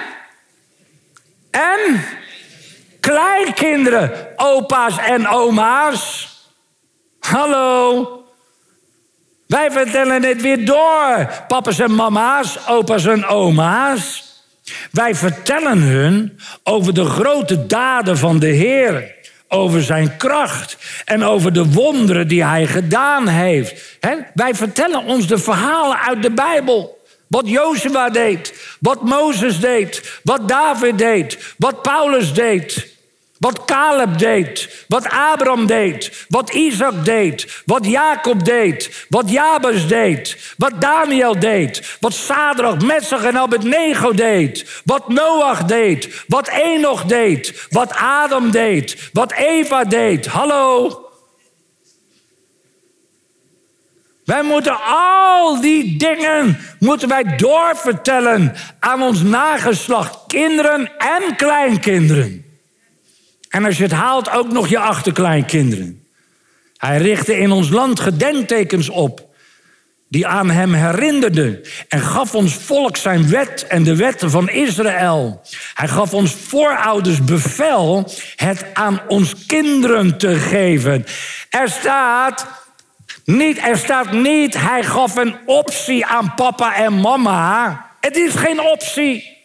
en 1.52 2.04
kleinkinderen, 3.00 4.28
opa's 4.36 4.98
en 4.98 5.28
oma's. 5.28 6.28
Hallo. 7.20 8.19
Wij 9.50 9.72
vertellen 9.72 10.24
het 10.24 10.42
weer 10.42 10.66
door. 10.66 11.30
Papa's 11.48 11.80
en 11.80 11.96
mama's, 11.96 12.68
opa's 12.68 13.06
en 13.06 13.26
oma's. 13.26 14.34
Wij 14.92 15.16
vertellen 15.16 15.82
hun 15.82 16.40
over 16.64 16.94
de 16.94 17.06
grote 17.06 17.66
daden 17.66 18.18
van 18.18 18.40
de 18.40 18.48
Heer. 18.48 19.16
Over 19.48 19.84
zijn 19.84 20.18
kracht 20.18 20.78
en 21.06 21.24
over 21.24 21.54
de 21.54 21.72
wonderen 21.72 22.28
die 22.28 22.44
hij 22.44 22.68
gedaan 22.68 23.28
heeft. 23.28 24.00
wij 24.34 24.56
vertellen 24.56 25.04
ons 25.04 25.28
de 25.28 25.38
verhalen 25.38 26.00
uit 26.00 26.22
de 26.22 26.32
Bijbel. 26.32 27.06
Wat 27.28 27.48
Jozua 27.48 28.10
deed, 28.10 28.54
wat 28.80 29.02
Mozes 29.02 29.60
deed, 29.60 30.20
wat 30.24 30.48
David 30.48 30.98
deed, 30.98 31.54
wat 31.58 31.82
Paulus 31.82 32.34
deed. 32.34 32.98
Wat 33.40 33.66
Caleb 33.66 34.18
deed, 34.18 34.86
wat 34.88 35.10
Abraham 35.10 35.66
deed, 35.66 36.26
wat 36.30 36.54
Isaac 36.54 37.06
deed, 37.06 37.62
wat 37.66 37.86
Jacob 37.86 38.44
deed, 38.44 39.06
wat 39.10 39.30
Jabes 39.30 39.88
deed, 39.88 40.54
wat 40.58 40.82
Daniel 40.82 41.40
deed, 41.40 41.98
wat 42.00 42.14
Sadrach, 42.14 42.82
Messach 42.82 43.24
en 43.24 43.38
Abednego 43.38 44.14
deed, 44.14 44.82
wat 44.86 45.10
Noach 45.10 45.64
deed, 45.64 46.24
wat 46.28 46.48
Enoch 46.48 47.04
deed, 47.04 47.68
wat 47.70 47.94
Adam 47.94 48.52
deed, 48.52 49.10
wat 49.14 49.32
Eva 49.32 49.84
deed. 49.84 50.26
Hallo? 50.26 50.92
Wij 54.26 54.44
moeten 54.44 54.78
al 54.84 55.62
die 55.62 55.98
dingen 55.98 56.58
moeten 56.80 57.08
wij 57.08 57.36
doorvertellen 57.36 58.56
aan 58.80 59.02
ons 59.02 59.22
nageslacht, 59.22 60.18
kinderen 60.28 60.92
en 60.98 61.36
kleinkinderen. 61.36 62.49
En 63.50 63.66
als 63.66 63.78
je 63.78 63.84
het 63.84 63.92
haalt, 63.92 64.30
ook 64.30 64.52
nog 64.52 64.68
je 64.68 64.80
achterkleinkinderen. 64.80 66.08
Hij 66.78 66.98
richtte 66.98 67.38
in 67.38 67.52
ons 67.52 67.70
land 67.70 68.00
gedenktekens 68.00 68.90
op 68.90 69.28
die 70.10 70.28
aan 70.28 70.50
hem 70.50 70.74
herinnerden 70.74 71.62
en 71.88 72.00
gaf 72.00 72.36
ons 72.36 72.54
volk 72.54 72.98
zijn 72.98 73.30
wet 73.30 73.68
en 73.68 73.84
de 73.84 73.96
wetten 73.96 74.32
van 74.32 74.50
Israël. 74.50 75.42
Hij 75.74 75.88
gaf 75.88 76.14
ons 76.14 76.34
voorouders 76.34 77.24
bevel 77.24 78.12
het 78.36 78.66
aan 78.74 79.02
ons 79.08 79.46
kinderen 79.46 80.18
te 80.18 80.36
geven. 80.36 81.06
Er 81.50 81.70
staat 81.70 82.48
niet, 83.26 83.58
er 83.58 83.78
staat 83.78 84.12
niet, 84.12 84.58
hij 84.58 84.84
gaf 84.84 85.16
een 85.16 85.36
optie 85.46 86.06
aan 86.06 86.34
papa 86.36 86.76
en 86.76 86.94
mama. 86.94 87.86
Het 88.00 88.16
is 88.16 88.36
geen 88.36 88.62
optie. 88.62 89.39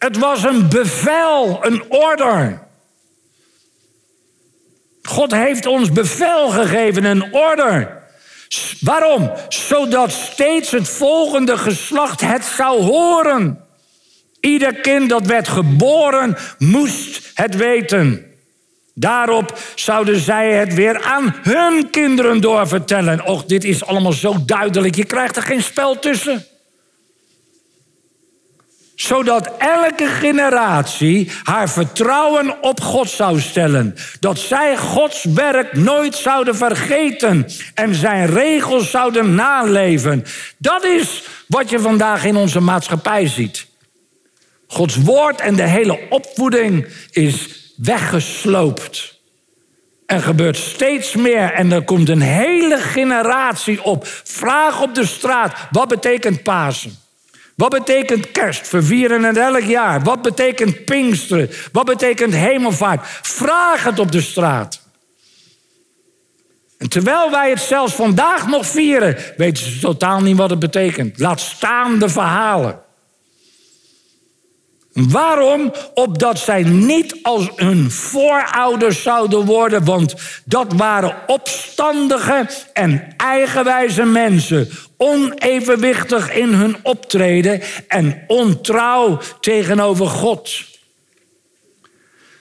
Het 0.00 0.18
was 0.18 0.44
een 0.44 0.68
bevel, 0.68 1.58
een 1.64 1.82
order. 1.88 2.62
God 5.02 5.32
heeft 5.32 5.66
ons 5.66 5.92
bevel 5.92 6.48
gegeven, 6.50 7.04
een 7.04 7.34
order. 7.34 8.02
Waarom? 8.80 9.32
Zodat 9.48 10.12
steeds 10.12 10.70
het 10.70 10.88
volgende 10.88 11.58
geslacht 11.58 12.20
het 12.20 12.44
zou 12.44 12.82
horen. 12.82 13.64
Ieder 14.40 14.74
kind 14.74 15.08
dat 15.08 15.26
werd 15.26 15.48
geboren 15.48 16.36
moest 16.58 17.30
het 17.34 17.56
weten. 17.56 18.24
Daarop 18.94 19.58
zouden 19.74 20.20
zij 20.20 20.52
het 20.52 20.74
weer 20.74 21.02
aan 21.02 21.36
hun 21.42 21.90
kinderen 21.90 22.40
doorvertellen. 22.40 23.26
Och, 23.26 23.44
dit 23.44 23.64
is 23.64 23.84
allemaal 23.84 24.12
zo 24.12 24.34
duidelijk. 24.44 24.94
Je 24.94 25.04
krijgt 25.04 25.36
er 25.36 25.42
geen 25.42 25.62
spel 25.62 25.98
tussen 25.98 26.46
zodat 29.00 29.50
elke 29.58 30.06
generatie 30.06 31.30
haar 31.42 31.70
vertrouwen 31.70 32.62
op 32.62 32.80
God 32.80 33.10
zou 33.10 33.40
stellen. 33.40 33.94
Dat 34.20 34.38
zij 34.38 34.76
Gods 34.76 35.24
werk 35.24 35.76
nooit 35.76 36.14
zouden 36.14 36.56
vergeten 36.56 37.46
en 37.74 37.94
zijn 37.94 38.26
regels 38.26 38.90
zouden 38.90 39.34
naleven. 39.34 40.24
Dat 40.58 40.84
is 40.84 41.22
wat 41.46 41.70
je 41.70 41.78
vandaag 41.78 42.24
in 42.24 42.36
onze 42.36 42.60
maatschappij 42.60 43.26
ziet. 43.26 43.66
Gods 44.66 44.96
woord 44.96 45.40
en 45.40 45.56
de 45.56 45.66
hele 45.66 45.98
opvoeding 46.10 46.86
is 47.10 47.48
weggesloopt. 47.76 49.20
Er 50.06 50.20
gebeurt 50.20 50.56
steeds 50.56 51.14
meer 51.14 51.52
en 51.52 51.72
er 51.72 51.84
komt 51.84 52.08
een 52.08 52.20
hele 52.20 52.78
generatie 52.78 53.82
op. 53.82 54.06
Vraag 54.24 54.82
op 54.82 54.94
de 54.94 55.06
straat, 55.06 55.54
wat 55.70 55.88
betekent 55.88 56.42
Pasen? 56.42 57.08
Wat 57.60 57.70
betekent 57.70 58.30
kerst? 58.30 58.70
We 58.70 58.82
vieren 58.82 59.22
het 59.22 59.36
elk 59.36 59.62
jaar. 59.62 60.02
Wat 60.02 60.22
betekent 60.22 60.84
Pinksteren? 60.84 61.50
Wat 61.72 61.84
betekent 61.84 62.34
hemelvaart? 62.34 63.00
Vraag 63.22 63.84
het 63.84 63.98
op 63.98 64.12
de 64.12 64.20
straat. 64.20 64.80
En 66.78 66.88
terwijl 66.88 67.30
wij 67.30 67.50
het 67.50 67.60
zelfs 67.60 67.94
vandaag 67.94 68.46
nog 68.46 68.66
vieren, 68.66 69.16
weten 69.36 69.64
ze 69.64 69.78
totaal 69.78 70.20
niet 70.20 70.36
wat 70.36 70.50
het 70.50 70.58
betekent. 70.58 71.18
Laat 71.18 71.40
staan 71.40 71.98
de 71.98 72.08
verhalen. 72.08 72.78
Waarom? 75.08 75.72
Opdat 75.94 76.38
zij 76.38 76.62
niet 76.62 77.18
als 77.22 77.50
hun 77.56 77.90
voorouders 77.90 79.02
zouden 79.02 79.44
worden, 79.44 79.84
want 79.84 80.14
dat 80.44 80.72
waren 80.72 81.16
opstandige 81.26 82.48
en 82.72 83.14
eigenwijze 83.16 84.04
mensen, 84.04 84.68
onevenwichtig 84.96 86.32
in 86.32 86.48
hun 86.48 86.76
optreden 86.82 87.62
en 87.88 88.24
ontrouw 88.26 89.20
tegenover 89.40 90.06
God. 90.06 90.50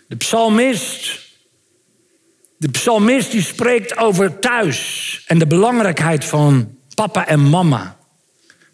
De 0.07 0.15
psalmist, 0.15 1.19
de 2.57 2.69
psalmist 2.69 3.31
die 3.31 3.41
spreekt 3.43 3.97
over 3.97 4.39
thuis 4.39 5.23
en 5.27 5.39
de 5.39 5.47
belangrijkheid 5.47 6.25
van 6.25 6.77
papa 6.95 7.27
en 7.27 7.49
mama. 7.49 7.97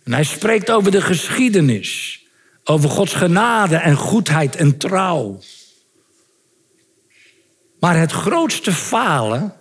En 0.03 0.13
hij 0.13 0.23
spreekt 0.23 0.71
over 0.71 0.91
de 0.91 1.01
geschiedenis. 1.01 2.19
Over 2.67 2.89
Gods 2.89 3.13
genade 3.13 3.75
en 3.75 3.95
goedheid 3.95 4.55
en 4.55 4.77
trouw. 4.77 5.39
Maar 7.79 7.99
het 7.99 8.11
grootste 8.11 8.71
falen, 8.71 9.53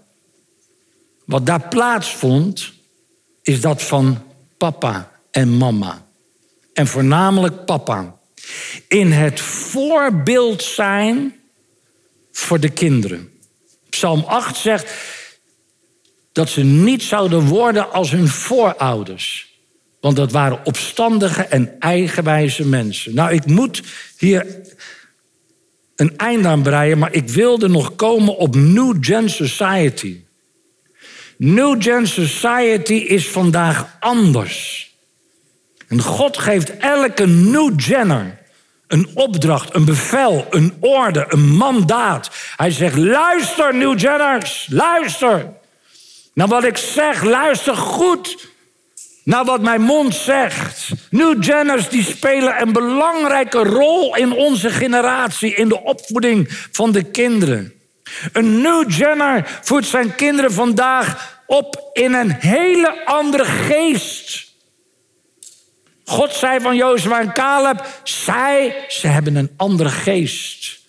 wat 1.25 1.47
daar 1.47 1.69
plaatsvond, 1.69 2.73
is 3.43 3.61
dat 3.61 3.83
van 3.83 4.23
papa 4.57 5.11
en 5.31 5.57
mama. 5.57 6.07
En 6.73 6.87
voornamelijk 6.87 7.65
papa. 7.65 8.19
In 8.89 9.13
het 9.13 9.41
voorbeeld 9.41 10.63
zijn 10.63 11.41
voor 12.33 12.61
de 12.61 12.71
kinderen. 12.71 13.33
Psalm 13.89 14.25
8 14.27 14.57
zegt 14.57 14.93
dat 16.33 16.49
ze 16.49 16.63
niet 16.63 17.03
zouden 17.03 17.47
worden 17.47 17.93
als 17.93 18.11
hun 18.11 18.29
voorouders. 18.29 19.54
Want 20.05 20.17
dat 20.17 20.33
waren 20.33 20.61
opstandige 20.65 21.43
en 21.43 21.77
eigenwijze 21.79 22.67
mensen. 22.67 23.15
Nou, 23.15 23.33
ik 23.33 23.47
moet 23.47 23.83
hier 24.19 24.47
een 25.97 26.17
eind 26.17 26.47
aan 26.47 26.63
breien, 26.63 26.99
maar 26.99 27.13
ik 27.13 27.29
wilde 27.29 27.69
nog 27.69 27.97
komen 27.97 28.37
op 28.37 28.55
New 28.55 28.97
Gen 29.01 29.31
Society. 29.31 30.21
New 31.37 31.83
Gen 31.83 32.07
Society 32.07 32.93
is 32.93 33.29
vandaag 33.29 33.97
anders. 34.01 34.91
En 35.89 36.03
God 36.03 36.39
geeft 36.39 36.77
elke 36.77 37.27
New 37.27 37.73
Genner 37.77 38.39
een 38.87 39.09
opdracht, 39.15 39.75
een 39.75 39.85
bevel, 39.85 40.47
een 40.51 40.77
orde, 40.81 41.25
een 41.29 41.49
mandaat. 41.49 42.31
Hij 42.57 42.71
zegt: 42.71 42.97
luister, 42.97 43.75
New 43.75 44.01
Genners, 44.01 44.67
luister. 44.71 45.53
Nou, 46.35 46.49
wat 46.49 46.65
ik 46.65 46.77
zeg, 46.77 47.23
luister 47.23 47.77
goed 47.77 48.53
naar 49.25 49.45
wat 49.45 49.61
mijn 49.61 49.81
mond 49.81 50.15
zegt. 50.15 50.89
New 51.11 51.45
Jenners 51.45 51.89
die 51.89 52.03
spelen 52.03 52.61
een 52.61 52.73
belangrijke 52.73 53.59
rol 53.59 54.17
in 54.17 54.33
onze 54.33 54.71
generatie, 54.71 55.55
in 55.55 55.69
de 55.69 55.83
opvoeding 55.83 56.49
van 56.73 56.93
de 56.93 57.03
kinderen. 57.03 57.73
Een 58.33 58.61
New 58.61 58.91
Jenner 58.91 59.61
voedt 59.63 59.87
zijn 59.87 60.15
kinderen 60.15 60.53
vandaag 60.53 61.43
op 61.47 61.91
in 61.93 62.13
een 62.13 62.31
hele 62.31 63.05
andere 63.05 63.45
geest. 63.45 64.53
God 66.05 66.33
zei 66.33 66.61
van 66.61 66.77
Jozef 66.77 67.13
en 67.13 67.33
Caleb, 67.33 67.87
zij, 68.03 68.85
ze 68.89 69.07
hebben 69.07 69.37
een 69.37 69.51
andere 69.57 69.89
geest. 69.89 70.81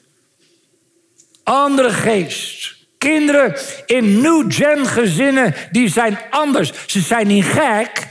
Andere 1.44 1.90
geest. 1.90 2.76
Kinderen 2.98 3.58
in 3.86 4.22
New 4.22 4.54
Gen 4.54 4.86
gezinnen, 4.86 5.56
die 5.72 5.90
zijn 5.90 6.20
anders. 6.30 6.72
Ze 6.86 7.00
zijn 7.00 7.28
niet 7.28 7.46
gek. 7.46 8.05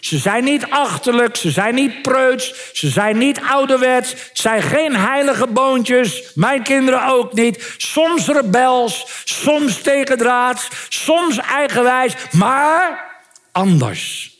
Ze 0.00 0.18
zijn 0.18 0.44
niet 0.44 0.66
achterlijk, 0.70 1.36
ze 1.36 1.50
zijn 1.50 1.74
niet 1.74 2.02
preuts, 2.02 2.70
ze 2.72 2.88
zijn 2.88 3.18
niet 3.18 3.40
ouderwets, 3.40 4.10
het 4.10 4.30
zijn 4.32 4.62
geen 4.62 4.96
heilige 4.96 5.46
boontjes, 5.46 6.32
mijn 6.34 6.62
kinderen 6.62 7.06
ook 7.06 7.32
niet. 7.32 7.74
Soms 7.76 8.26
rebels, 8.26 9.22
soms 9.24 9.80
tegendraads, 9.82 10.68
soms 10.88 11.38
eigenwijs, 11.38 12.14
maar 12.32 13.04
anders. 13.52 14.34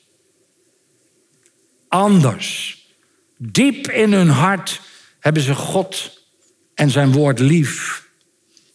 Anders. 1.88 2.78
Diep 3.36 3.90
in 3.90 4.12
hun 4.12 4.28
hart 4.28 4.80
hebben 5.20 5.42
ze 5.42 5.54
God 5.54 6.18
en 6.74 6.90
zijn 6.90 7.12
woord 7.12 7.38
lief. 7.38 8.08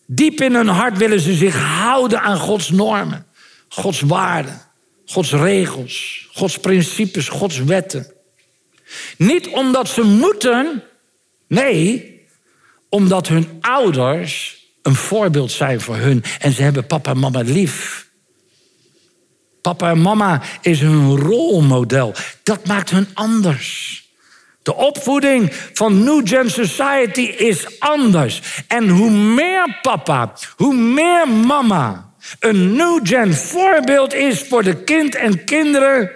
Diep 0.08 0.41
in 0.41 0.56
hun 0.56 0.67
hart 0.67 0.98
willen 0.98 1.19
ze 1.19 1.34
zich 1.34 1.56
houden 1.56 2.21
aan 2.21 2.38
Gods 2.38 2.69
normen, 2.69 3.26
Gods 3.67 4.02
waarden, 4.02 4.62
Gods 5.05 5.31
regels, 5.31 6.27
Gods 6.33 6.57
principes, 6.57 7.29
Gods 7.29 7.59
wetten. 7.59 8.13
Niet 9.17 9.47
omdat 9.47 9.89
ze 9.89 10.01
moeten, 10.01 10.83
nee, 11.47 12.13
omdat 12.89 13.27
hun 13.27 13.57
ouders 13.61 14.63
een 14.81 14.95
voorbeeld 14.95 15.51
zijn 15.51 15.81
voor 15.81 15.95
hun 15.95 16.23
en 16.39 16.51
ze 16.51 16.61
hebben 16.61 16.87
papa 16.87 17.11
en 17.11 17.19
mama 17.19 17.41
lief. 17.41 18.09
Papa 19.61 19.89
en 19.89 20.01
mama 20.01 20.41
is 20.61 20.79
hun 20.79 21.17
rolmodel. 21.17 22.13
Dat 22.43 22.65
maakt 22.65 22.89
hun 22.89 23.07
anders. 23.13 24.03
De 24.63 24.75
opvoeding 24.75 25.53
van 25.73 26.03
New 26.03 26.27
Gen 26.27 26.51
Society 26.51 27.21
is 27.21 27.79
anders. 27.79 28.41
En 28.67 28.89
hoe 28.89 29.09
meer 29.09 29.79
papa, 29.81 30.33
hoe 30.55 30.75
meer 30.75 31.27
mama 31.29 32.13
een 32.39 32.75
New 32.75 32.99
Gen 33.03 33.33
voorbeeld 33.33 34.13
is 34.13 34.41
voor 34.41 34.63
de 34.63 34.83
kind 34.83 35.15
en 35.15 35.43
kinderen 35.43 36.11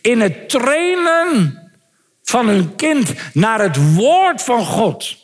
in 0.00 0.20
het 0.20 0.48
trainen 0.48 1.62
van 2.22 2.48
hun 2.48 2.76
kind 2.76 3.12
naar 3.32 3.60
het 3.60 3.94
woord 3.94 4.42
van 4.42 4.64
God. 4.64 5.16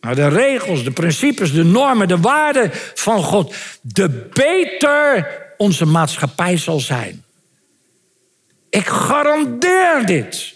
Naar 0.00 0.14
de 0.14 0.28
regels, 0.28 0.84
de 0.84 0.90
principes, 0.90 1.52
de 1.52 1.64
normen, 1.64 2.08
de 2.08 2.18
waarden 2.18 2.70
van 2.94 3.22
God. 3.22 3.54
De 3.82 4.28
beter 4.32 5.28
onze 5.56 5.84
maatschappij 5.84 6.56
zal 6.56 6.80
zijn. 6.80 7.24
Ik 8.70 8.86
garandeer 8.86 10.06
dit. 10.06 10.55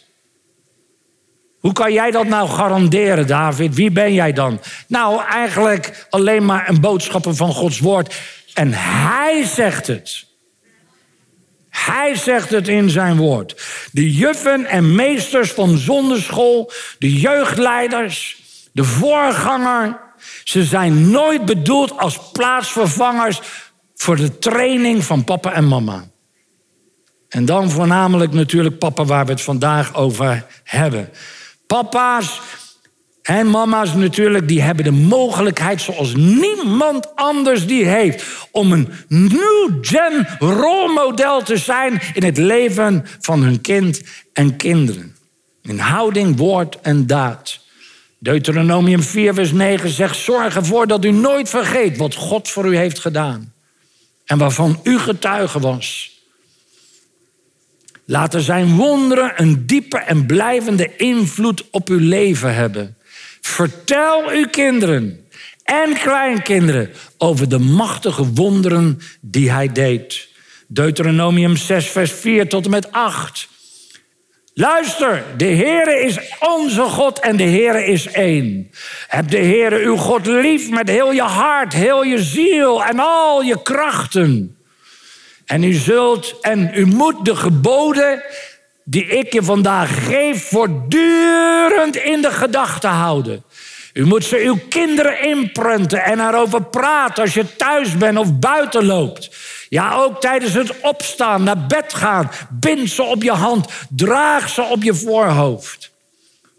Hoe 1.61 1.73
kan 1.73 1.93
jij 1.93 2.11
dat 2.11 2.27
nou 2.27 2.49
garanderen, 2.49 3.27
David? 3.27 3.75
Wie 3.75 3.91
ben 3.91 4.15
jij 4.15 4.33
dan? 4.33 4.61
Nou, 4.87 5.25
eigenlijk 5.25 6.07
alleen 6.11 6.45
maar 6.45 6.69
een 6.69 6.81
boodschapper 6.81 7.37
van 7.37 7.53
Gods 7.53 7.79
woord. 7.79 8.15
En 8.55 8.73
hij 8.75 9.45
zegt 9.45 9.87
het. 9.87 10.27
Hij 11.69 12.15
zegt 12.15 12.51
het 12.51 12.69
in 12.69 12.91
zijn 12.91 13.17
woord. 13.17 13.63
De 13.93 14.13
juffen 14.13 14.67
en 14.67 14.95
meesters 14.95 15.53
van 15.53 15.79
zonderschool, 15.79 16.73
de 16.99 17.13
jeugdleiders, 17.13 18.43
de 18.73 18.85
voorganger, 18.85 20.01
ze 20.45 20.65
zijn 20.65 21.11
nooit 21.11 21.45
bedoeld 21.45 21.99
als 21.99 22.31
plaatsvervangers 22.33 23.41
voor 23.95 24.17
de 24.17 24.39
training 24.39 25.05
van 25.05 25.25
papa 25.25 25.53
en 25.53 25.69
mama. 25.69 26.05
En 27.29 27.45
dan 27.45 27.71
voornamelijk 27.71 28.33
natuurlijk 28.33 28.79
papa, 28.79 29.05
waar 29.05 29.25
we 29.25 29.33
het 29.33 29.41
vandaag 29.41 29.95
over 29.95 30.47
hebben. 30.65 31.11
Papa's 31.71 32.41
en 33.23 33.51
mama's 33.51 33.95
natuurlijk, 33.95 34.49
die 34.49 34.63
hebben 34.63 34.85
de 34.85 34.91
mogelijkheid 34.91 35.81
zoals 35.81 36.15
niemand 36.15 37.17
anders 37.17 37.67
die 37.67 37.85
heeft. 37.85 38.25
Om 38.51 38.73
een 38.73 38.89
new 39.09 39.79
gen 39.81 40.27
rolmodel 40.39 41.43
te 41.43 41.57
zijn 41.57 42.01
in 42.15 42.23
het 42.23 42.37
leven 42.37 43.05
van 43.21 43.43
hun 43.43 43.61
kind 43.61 44.03
en 44.33 44.57
kinderen. 44.57 45.17
In 45.63 45.79
houding, 45.79 46.37
woord 46.37 46.81
en 46.81 47.07
daad. 47.07 47.61
Deuteronomium 48.19 49.03
4, 49.03 49.35
vers 49.35 49.53
9 49.53 49.91
zegt: 49.91 50.17
Zorg 50.17 50.57
ervoor 50.57 50.87
dat 50.87 51.05
u 51.05 51.11
nooit 51.11 51.49
vergeet 51.49 51.97
wat 51.97 52.15
God 52.15 52.49
voor 52.49 52.67
u 52.67 52.77
heeft 52.77 52.99
gedaan. 52.99 53.53
En 54.25 54.39
waarvan 54.39 54.81
u 54.83 54.99
getuige 54.99 55.61
was. 55.61 56.10
Laten 58.11 58.41
zijn 58.41 58.77
wonderen 58.77 59.33
een 59.37 59.67
diepe 59.67 59.99
en 59.99 60.27
blijvende 60.27 60.97
invloed 60.97 61.65
op 61.71 61.89
uw 61.89 61.99
leven 61.99 62.55
hebben. 62.55 62.97
Vertel 63.41 64.29
uw 64.29 64.47
kinderen 64.51 65.27
en 65.65 65.95
kleinkinderen 65.95 66.91
over 67.19 67.49
de 67.49 67.59
machtige 67.59 68.33
wonderen 68.33 68.99
die 69.21 69.51
hij 69.51 69.73
deed. 69.73 70.29
Deuteronomium 70.67 71.57
6, 71.57 71.87
vers 71.87 72.13
4 72.13 72.49
tot 72.49 72.65
en 72.65 72.71
met 72.71 72.93
8. 72.93 73.49
Luister, 74.55 75.25
de 75.37 75.45
Heere 75.45 76.01
is 76.01 76.19
onze 76.41 76.83
God 76.83 77.21
en 77.21 77.37
de 77.37 77.45
Heere 77.45 77.85
is 77.85 78.07
één. 78.07 78.71
Heb 79.07 79.31
de 79.31 79.39
Heere 79.39 79.85
uw 79.85 79.97
God 79.97 80.27
lief 80.27 80.71
met 80.71 80.89
heel 80.89 81.13
je 81.13 81.23
hart, 81.23 81.73
heel 81.73 82.05
je 82.05 82.23
ziel 82.23 82.85
en 82.85 82.99
al 82.99 83.43
je 83.43 83.63
krachten. 83.63 84.55
En 85.51 85.63
u 85.63 85.73
zult 85.73 86.41
en 86.41 86.71
u 86.75 86.87
moet 86.87 87.25
de 87.25 87.37
geboden 87.37 88.23
die 88.85 89.07
ik 89.07 89.33
je 89.33 89.43
vandaag 89.43 90.07
geef 90.07 90.49
voortdurend 90.49 91.97
in 91.97 92.23
de 92.23 92.31
gedachten 92.31 92.91
houden. 92.91 93.45
U 93.93 94.07
moet 94.07 94.25
ze 94.25 94.37
uw 94.37 94.59
kinderen 94.69 95.23
imprinten 95.23 96.05
en 96.05 96.21
erover 96.21 96.63
praten 96.63 97.23
als 97.23 97.35
je 97.35 97.57
thuis 97.57 97.97
bent 97.97 98.19
of 98.19 98.39
buiten 98.39 98.85
loopt. 98.85 99.31
Ja, 99.69 99.95
ook 99.95 100.21
tijdens 100.21 100.53
het 100.53 100.81
opstaan, 100.81 101.43
naar 101.43 101.67
bed 101.67 101.95
gaan. 101.95 102.31
Bind 102.51 102.91
ze 102.91 103.03
op 103.03 103.23
je 103.23 103.33
hand, 103.33 103.69
draag 103.89 104.49
ze 104.49 104.63
op 104.63 104.83
je 104.83 104.95
voorhoofd. 104.95 105.91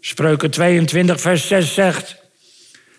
Spreuken 0.00 0.50
22, 0.50 1.20
vers 1.20 1.46
6 1.46 1.74
zegt: 1.74 2.16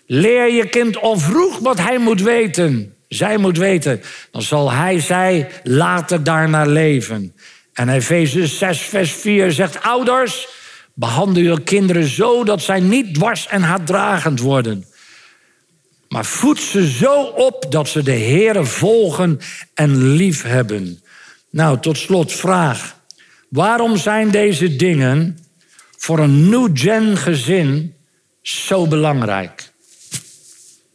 Leer 0.06 0.52
je 0.52 0.68
kind 0.68 1.00
al 1.00 1.18
vroeg 1.18 1.58
wat 1.58 1.78
hij 1.78 1.98
moet 1.98 2.20
weten 2.20 2.93
zij 3.14 3.36
moet 3.36 3.58
weten, 3.58 4.02
dan 4.30 4.42
zal 4.42 4.72
hij, 4.72 5.00
zij 5.00 5.50
later 5.62 6.24
daarna 6.24 6.64
leven. 6.64 7.34
En 7.72 7.88
Efeze 7.88 8.46
6, 8.46 8.78
vers 8.78 9.12
4 9.12 9.52
zegt: 9.52 9.82
Ouders, 9.82 10.48
behandel 10.94 11.42
je 11.42 11.62
kinderen 11.62 12.08
zo 12.08 12.44
dat 12.44 12.62
zij 12.62 12.80
niet 12.80 13.14
dwars 13.14 13.46
en 13.46 13.62
haatdragend 13.62 14.40
worden. 14.40 14.84
Maar 16.08 16.24
voed 16.24 16.60
ze 16.60 16.90
zo 16.90 17.22
op 17.22 17.66
dat 17.68 17.88
ze 17.88 18.02
de 18.02 18.12
Heeren 18.12 18.66
volgen 18.66 19.40
en 19.74 20.14
lief 20.14 20.42
hebben. 20.42 21.02
Nou, 21.50 21.80
tot 21.80 21.98
slot 21.98 22.32
vraag. 22.32 22.96
Waarom 23.48 23.96
zijn 23.96 24.30
deze 24.30 24.76
dingen 24.76 25.38
voor 25.96 26.18
een 26.18 26.48
new 26.48 26.70
gen 26.74 27.16
gezin 27.16 27.94
zo 28.42 28.86
belangrijk? 28.86 29.72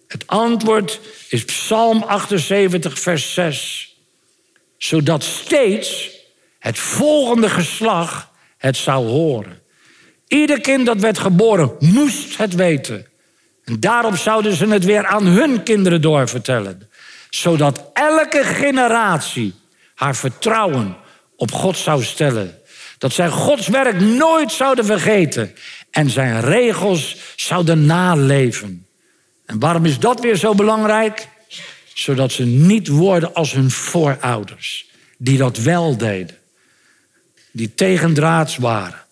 Het 0.07 0.27
antwoord 0.27 0.99
is 1.29 1.45
Psalm 1.45 2.03
78, 2.03 2.99
vers 2.99 3.33
6. 3.33 3.95
Zodat 4.77 5.23
steeds 5.23 6.09
het 6.59 6.79
volgende 6.79 7.49
geslacht 7.49 8.27
het 8.57 8.77
zou 8.77 9.07
horen. 9.07 9.61
Ieder 10.27 10.61
kind 10.61 10.85
dat 10.85 10.99
werd 10.99 11.19
geboren 11.19 11.75
moest 11.79 12.37
het 12.37 12.55
weten. 12.55 13.07
En 13.63 13.79
daarop 13.79 14.15
zouden 14.15 14.55
ze 14.55 14.67
het 14.67 14.85
weer 14.85 15.05
aan 15.05 15.25
hun 15.25 15.63
kinderen 15.63 16.01
doorvertellen. 16.01 16.89
Zodat 17.29 17.89
elke 17.93 18.43
generatie 18.43 19.53
haar 19.95 20.15
vertrouwen 20.15 20.97
op 21.35 21.51
God 21.51 21.77
zou 21.77 22.03
stellen. 22.03 22.61
Dat 22.97 23.13
zij 23.13 23.29
Gods 23.29 23.67
werk 23.67 23.99
nooit 23.99 24.51
zouden 24.51 24.85
vergeten 24.85 25.55
en 25.91 26.09
zijn 26.09 26.41
regels 26.41 27.17
zouden 27.35 27.85
naleven. 27.85 28.87
En 29.49 29.59
waarom 29.59 29.85
is 29.85 29.99
dat 29.99 30.19
weer 30.19 30.35
zo 30.35 30.55
belangrijk? 30.55 31.27
Zodat 31.93 32.31
ze 32.31 32.45
niet 32.45 32.87
worden 32.87 33.33
als 33.33 33.51
hun 33.51 33.71
voorouders, 33.71 34.89
die 35.17 35.37
dat 35.37 35.57
wel 35.57 35.97
deden, 35.97 36.37
die 37.51 37.73
tegendraads 37.73 38.57
waren. 38.57 39.05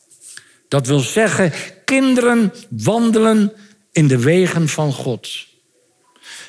Dat 0.67 0.87
wil 0.87 0.99
zeggen, 0.99 1.53
kinderen 1.85 2.53
wandelen 2.69 3.53
in 3.91 4.07
de 4.07 4.19
wegen 4.19 4.67
van 4.67 4.93
God. 4.93 5.47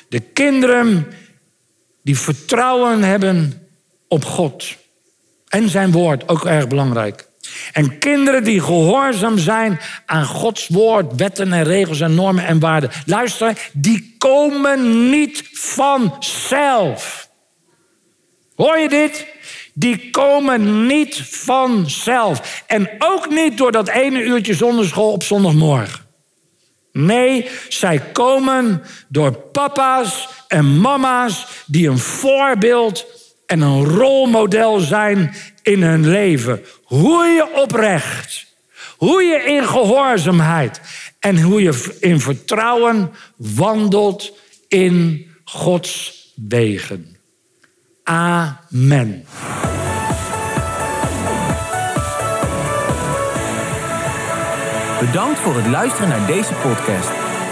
De 0.09 0.19
kinderen 0.19 1.07
die 2.01 2.17
vertrouwen 2.17 3.03
hebben 3.03 3.67
op 4.07 4.25
God 4.25 4.65
en 5.47 5.69
zijn 5.69 5.91
woord, 5.91 6.27
ook 6.27 6.45
erg 6.45 6.67
belangrijk. 6.67 7.28
En 7.73 7.97
kinderen 7.97 8.43
die 8.43 8.61
gehoorzaam 8.61 9.37
zijn 9.37 9.79
aan 10.05 10.25
Gods 10.25 10.67
woord, 10.67 11.15
wetten 11.15 11.53
en 11.53 11.63
regels 11.63 11.99
en 11.99 12.15
normen 12.15 12.45
en 12.45 12.59
waarden. 12.59 12.89
Luister, 13.05 13.69
die 13.73 14.15
komen 14.17 15.09
niet 15.09 15.49
vanzelf. 15.53 17.29
Hoor 18.55 18.77
je 18.77 18.89
dit? 18.89 19.27
die 19.79 20.09
komen 20.09 20.87
niet 20.87 21.21
vanzelf. 21.25 22.63
En 22.67 22.89
ook 22.99 23.29
niet 23.29 23.57
door 23.57 23.71
dat 23.71 23.87
ene 23.87 24.23
uurtje 24.23 24.53
zonderschool 24.53 25.11
op 25.11 25.23
zondagmorgen. 25.23 26.07
Nee, 26.91 27.49
zij 27.69 27.99
komen 27.99 28.83
door 29.07 29.31
papa's 29.31 30.29
en 30.47 30.79
mama's 30.79 31.47
die 31.65 31.89
een 31.89 31.97
voorbeeld 31.97 33.05
en 33.49 33.61
een 33.61 33.85
rolmodel 33.85 34.79
zijn 34.79 35.33
in 35.61 35.83
hun 35.83 36.07
leven. 36.07 36.63
Hoe 36.83 37.25
je 37.25 37.51
oprecht, 37.55 38.45
hoe 38.97 39.23
je 39.23 39.43
in 39.43 39.67
gehoorzaamheid 39.67 40.81
en 41.19 41.41
hoe 41.41 41.61
je 41.61 41.97
in 41.99 42.19
vertrouwen 42.19 43.11
wandelt 43.35 44.37
in 44.67 45.27
Gods 45.43 46.17
wegen. 46.47 47.17
Amen. 48.03 49.25
Bedankt 54.99 55.39
voor 55.39 55.55
het 55.55 55.67
luisteren 55.67 56.09
naar 56.09 56.27
deze 56.27 56.53
podcast. 56.53 57.09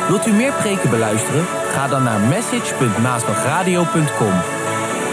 Wilt 0.08 0.28
u 0.28 0.32
meer 0.32 0.54
preken 0.54 0.90
beluisteren? 0.90 1.46
Ga 1.46 1.88
dan 1.88 2.04
naar 2.04 2.20
message.maasbachradio.com. 2.20 4.34